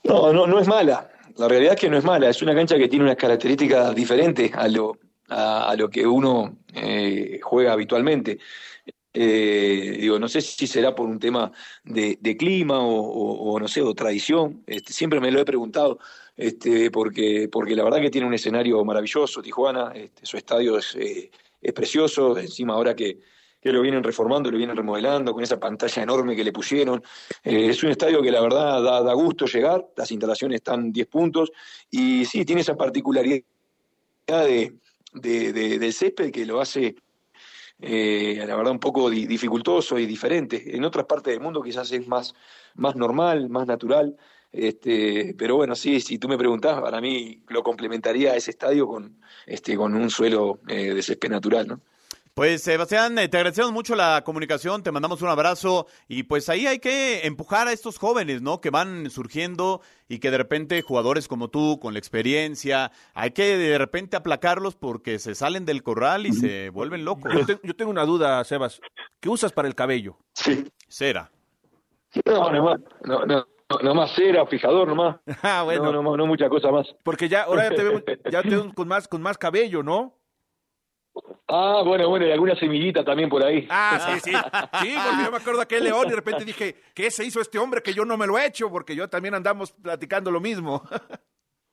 [0.06, 1.08] No, no, no es mala.
[1.36, 2.30] La realidad es que no es mala.
[2.30, 4.98] Es una cancha que tiene unas características diferentes a lo,
[5.28, 8.40] a, lo que uno eh, juega habitualmente.
[9.14, 11.52] Eh, digo, no sé si será por un tema
[11.84, 14.64] de, clima o, no sé, o tradición.
[14.68, 16.00] Este, siempre me lo he preguntado,
[16.38, 20.96] este, porque, porque la verdad que tiene un escenario maravilloso, Tijuana, este, su estadio es,
[20.96, 21.32] eh,
[21.62, 23.20] es precioso, encima ahora que,
[23.62, 27.04] que lo vienen reformando, lo vienen remodelando, con esa pantalla enorme que le pusieron.
[27.44, 31.08] Eh, es un estadio que la verdad da, da, gusto llegar, las instalaciones están 10
[31.08, 31.52] puntos,
[31.90, 33.44] y sí, tiene esa particularidad
[34.28, 34.76] de,
[35.14, 36.96] de, de, del césped que lo hace
[37.82, 40.76] eh, la verdad un poco di dificultoso y diferente.
[40.76, 42.36] En otras partes del mundo quizás es más,
[42.76, 44.18] más normal, más natural,
[44.52, 49.22] este, pero bueno, sí, si tú me preguntás, para mí lo complementaría ese estadio con,
[49.46, 51.82] este, con un suelo eh, de césped natural, ¿no?
[52.40, 56.80] Pues Sebastián, te agradecemos mucho la comunicación, te mandamos un abrazo y pues ahí hay
[56.80, 58.62] que empujar a estos jóvenes, ¿no?
[58.62, 63.58] Que van surgiendo y que de repente jugadores como tú, con la experiencia, hay que
[63.58, 67.30] de repente aplacarlos porque se salen del corral y se vuelven locos.
[67.34, 68.80] Yo, te, yo tengo una duda, Sebas.
[69.20, 70.16] ¿Qué usas para el cabello?
[70.32, 70.64] Sí.
[70.88, 71.30] Cera.
[72.26, 73.46] No, no, no, no.
[73.84, 75.18] No más cera, fijador nomás.
[75.44, 75.92] Ah, bueno.
[75.92, 76.88] No, no, no, mucha cosa más.
[77.04, 80.19] Porque ya, ahora ya te veo, ya te veo con más, con más cabello, ¿no?
[81.52, 83.68] Ah, bueno, bueno, y alguna semillita también por ahí.
[83.72, 84.32] Ah, sí, sí.
[84.32, 87.42] Sí, porque yo me acuerdo de aquel león y de repente dije, ¿qué se hizo
[87.42, 88.70] este hombre que yo no me lo he hecho?
[88.70, 90.84] Porque yo también andamos platicando lo mismo.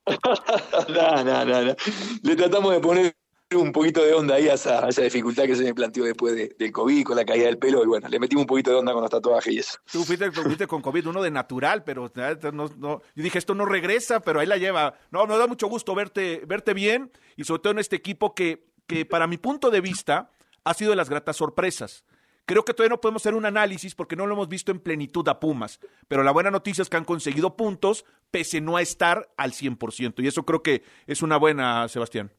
[0.88, 1.76] no, no, no, no.
[2.22, 3.16] Le tratamos de poner
[3.54, 6.34] un poquito de onda ahí a esa, a esa dificultad que se me planteó después
[6.34, 8.76] de, del COVID, con la caída del pelo, y bueno, le metimos un poquito de
[8.76, 9.78] onda con los tatuajes y eso.
[9.92, 12.10] Tú fuiste, fuiste con COVID, uno de natural, pero
[12.52, 14.94] no, no, yo dije, esto no regresa, pero ahí la lleva.
[15.10, 18.75] No, me da mucho gusto verte, verte bien, y sobre todo en este equipo que
[18.86, 20.30] que para mi punto de vista
[20.64, 22.04] ha sido de las gratas sorpresas.
[22.44, 25.26] Creo que todavía no podemos hacer un análisis porque no lo hemos visto en plenitud
[25.28, 29.28] a Pumas, pero la buena noticia es que han conseguido puntos pese no a estar
[29.36, 32.32] al 100%, y eso creo que es una buena, Sebastián.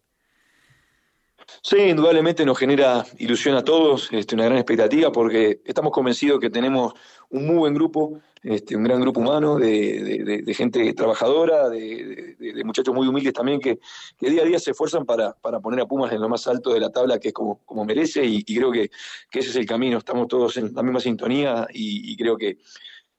[1.62, 6.50] Sí, indudablemente nos genera ilusión a todos, este, una gran expectativa, porque estamos convencidos que
[6.50, 6.94] tenemos
[7.30, 11.68] un muy buen grupo, este, un gran grupo humano de, de, de, de gente trabajadora,
[11.70, 13.80] de, de- de muchachos muy humildes también que,
[14.18, 16.74] que día a día se esfuerzan para, para poner a Pumas en lo más alto
[16.74, 18.90] de la tabla, que es como, como merece, y, y creo que,
[19.30, 19.98] que ese es el camino.
[19.98, 22.58] Estamos todos en la misma sintonía y, y creo que,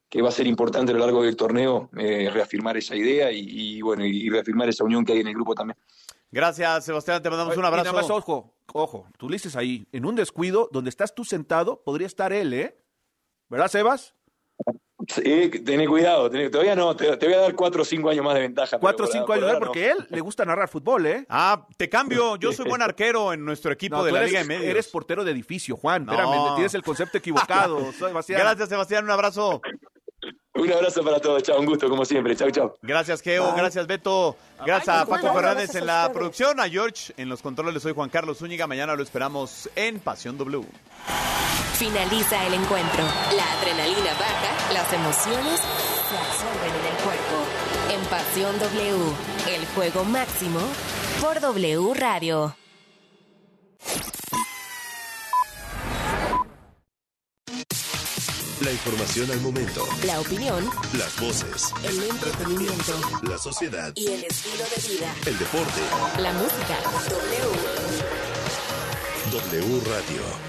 [0.09, 3.45] que va a ser importante a lo largo del torneo eh, reafirmar esa idea y,
[3.47, 5.77] y, bueno y reafirmar esa unión que hay en el grupo también.
[6.31, 7.21] Gracias, Sebastián.
[7.21, 7.83] Te mandamos un Y abrazo.
[7.91, 11.81] nada más, ojo, ojo, tú le dices ahí, en un descuido, donde estás tú sentado,
[11.83, 12.75] podría estar él, ¿eh?
[13.49, 14.13] ¿Verdad, Sebas?
[15.07, 18.23] Sí, tené cuidado, tené- todavía no, te, te voy a dar cuatro o cinco años
[18.23, 18.77] más de ventaja.
[18.79, 21.25] Cuatro o cinco años, porque él le gusta narrar fútbol, ¿eh?
[21.29, 22.35] Ah, te cambio.
[22.35, 24.65] Yo soy buen arquero en nuestro equipo No, de la eres, Liga de Medios.
[24.65, 26.05] Eres portero de edificio, Juan.
[26.05, 26.11] No.
[26.11, 27.91] Espérame, tienes el concepto equivocado.
[27.97, 28.39] Sebastián.
[28.41, 29.05] Gracias, Sebastián.
[29.05, 29.61] Un abrazo.
[30.55, 32.75] Un abrazo para todos, chao, un gusto como siempre, chao, chao.
[32.81, 33.55] Gracias, Geo.
[33.55, 34.35] Gracias, Beto.
[34.65, 37.81] Gracias a Paco bueno, Fernández en la producción, a George en los controles.
[37.81, 38.67] Soy Juan Carlos Zúñiga.
[38.67, 40.65] Mañana lo esperamos en Pasión W.
[41.77, 43.03] Finaliza el encuentro.
[43.35, 47.37] La adrenalina baja, las emociones se absorben en el cuerpo.
[47.93, 49.13] En Pasión W,
[49.55, 50.59] el juego máximo
[51.21, 52.55] por W Radio.
[58.61, 59.85] La información al momento.
[60.05, 61.71] La opinión, Las voces.
[61.83, 62.93] el entretenimiento
[63.23, 63.93] La sociedad.
[63.95, 65.15] y el estilo de vida.
[65.25, 65.81] El deporte.
[66.21, 66.77] La música.
[69.31, 69.61] W.
[69.61, 70.48] W Radio.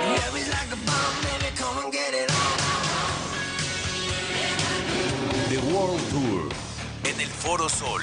[5.69, 6.49] World Tour.
[7.03, 8.01] En el Foro Sol.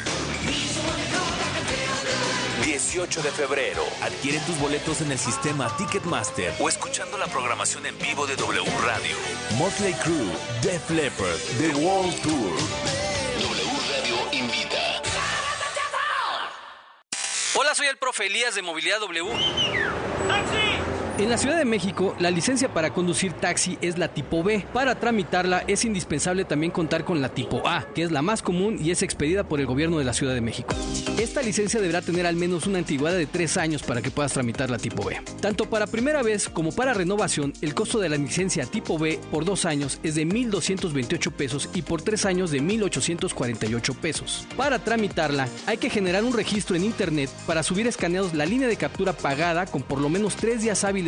[2.65, 3.83] 18 de febrero.
[4.01, 8.65] Adquiere tus boletos en el sistema Ticketmaster o escuchando la programación en vivo de W
[8.87, 9.17] Radio.
[9.57, 10.33] Motley Crue,
[10.63, 12.53] Def Leppard, The World Tour.
[13.43, 15.03] W Radio invita.
[17.57, 19.33] Hola, soy el profe Elías de Movilidad W.
[21.19, 24.65] En la Ciudad de México, la licencia para conducir taxi es la tipo B.
[24.73, 28.79] Para tramitarla es indispensable también contar con la tipo A, que es la más común
[28.81, 30.77] y es expedida por el gobierno de la Ciudad de México.
[31.19, 34.71] Esta licencia deberá tener al menos una antigüedad de tres años para que puedas tramitar
[34.71, 35.21] la tipo B.
[35.41, 39.45] Tanto para primera vez como para renovación, el costo de la licencia tipo B por
[39.45, 44.47] dos años es de 1.228 pesos y por tres años de 1.848 pesos.
[44.57, 48.77] Para tramitarla, hay que generar un registro en Internet para subir escaneados la línea de
[48.77, 51.08] captura pagada con por lo menos tres días hábiles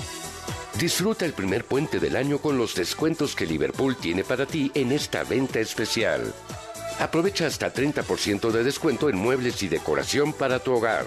[0.81, 4.91] Disfruta el primer puente del año con los descuentos que Liverpool tiene para ti en
[4.91, 6.33] esta venta especial.
[6.99, 11.05] Aprovecha hasta 30% de descuento en muebles y decoración para tu hogar.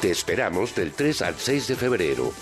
[0.00, 2.32] Te esperamos del 3 al 6 de febrero.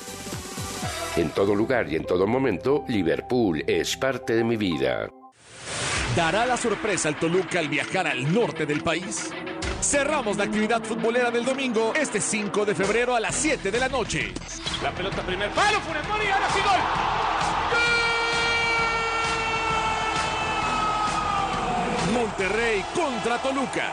[1.17, 5.11] En todo lugar y en todo momento, Liverpool es parte de mi vida.
[6.17, 9.31] ¿Dará la sorpresa al Toluca al viajar al norte del país?
[9.87, 13.89] Cerramos la actividad futbolera del domingo este 5 de febrero a las 7 de la
[13.89, 14.34] noche.
[14.82, 16.80] La pelota primer palo, Funes Mori, ahora sí gol.
[22.20, 23.93] Monterrey contra Toluca.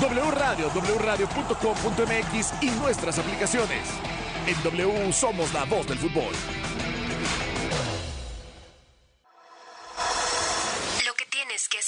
[0.00, 3.88] W Radio, wradio.com.mx y nuestras aplicaciones.
[4.46, 6.32] En W somos la voz del fútbol.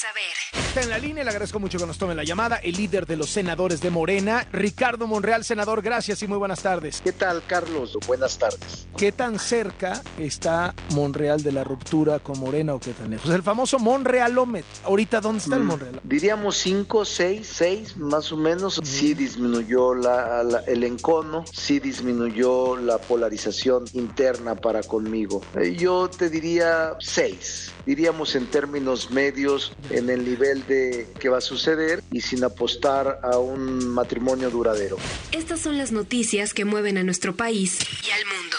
[0.02, 0.64] Saber.
[0.68, 3.16] Está en la línea, le agradezco mucho que nos tome la llamada, el líder de
[3.16, 5.44] los senadores de Morena, Ricardo Monreal.
[5.44, 7.00] Senador, gracias y muy buenas tardes.
[7.04, 7.96] ¿Qué tal, Carlos?
[8.06, 8.86] Buenas tardes.
[8.96, 13.30] ¿Qué tan cerca está Monreal de la ruptura con Morena o qué tan lejos?
[13.30, 14.68] El famoso Monrealómetro.
[14.84, 16.00] Ahorita, ¿dónde está el Mm, Monreal?
[16.02, 18.80] Diríamos 5, 6, 6 más o menos.
[18.82, 25.42] Sí disminuyó la, la- el encono, sí disminuyó la polarización interna para conmigo.
[25.60, 27.72] Eh, Yo te diría 6.
[27.86, 33.20] Diríamos en términos medios, en el nivel de qué va a suceder y sin apostar
[33.22, 34.96] a un matrimonio duradero.
[35.32, 38.56] Estas son las noticias que mueven a nuestro país y al mundo.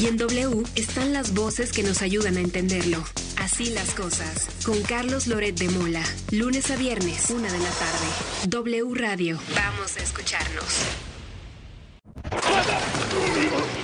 [0.00, 3.04] Y en W están las voces que nos ayudan a entenderlo.
[3.36, 4.48] Así las cosas.
[4.64, 6.04] Con Carlos Loret de Mola.
[6.30, 8.48] Lunes a viernes, una de la tarde.
[8.48, 9.38] W Radio.
[9.54, 11.17] Vamos a escucharnos.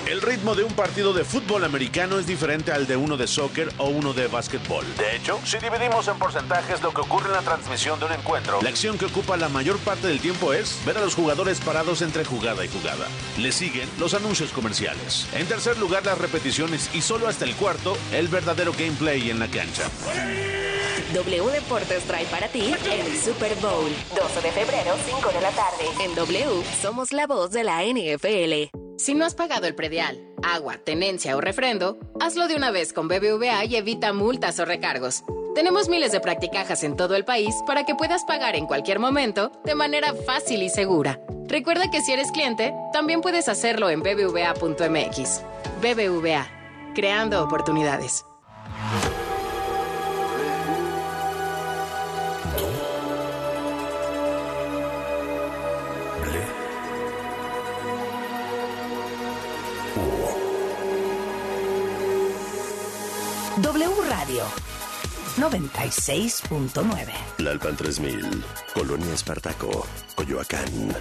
[0.06, 3.72] El ritmo de un partido de fútbol americano es diferente al de uno de soccer
[3.78, 4.84] o uno de básquetbol.
[4.96, 8.60] De hecho, si dividimos en porcentajes lo que ocurre en la transmisión de un encuentro,
[8.62, 12.02] la acción que ocupa la mayor parte del tiempo es ver a los jugadores parados
[12.02, 13.08] entre jugada y jugada.
[13.38, 15.26] Le siguen los anuncios comerciales.
[15.34, 19.48] En tercer lugar, las repeticiones y solo hasta el cuarto, el verdadero gameplay en la
[19.48, 19.84] cancha.
[21.14, 23.88] W Deportes trae para ti el Super Bowl.
[24.20, 25.84] 12 de febrero, 5 de la tarde.
[26.02, 28.76] En W somos la voz de la NFL.
[28.98, 33.06] Si no has pagado el predial, agua, tenencia o refrendo, hazlo de una vez con
[33.06, 35.22] BBVA y evita multas o recargos.
[35.54, 39.52] Tenemos miles de practicajas en todo el país para que puedas pagar en cualquier momento
[39.64, 41.20] de manera fácil y segura.
[41.46, 45.42] Recuerda que si eres cliente, también puedes hacerlo en bbva.mx.
[45.80, 46.48] BBVA,
[46.92, 48.24] creando oportunidades.
[63.56, 64.44] W Radio
[65.36, 67.12] 96.9.
[67.38, 68.44] Lalpan 3000,
[68.74, 69.86] Colonia Espartaco,
[70.16, 70.90] Coyoacán.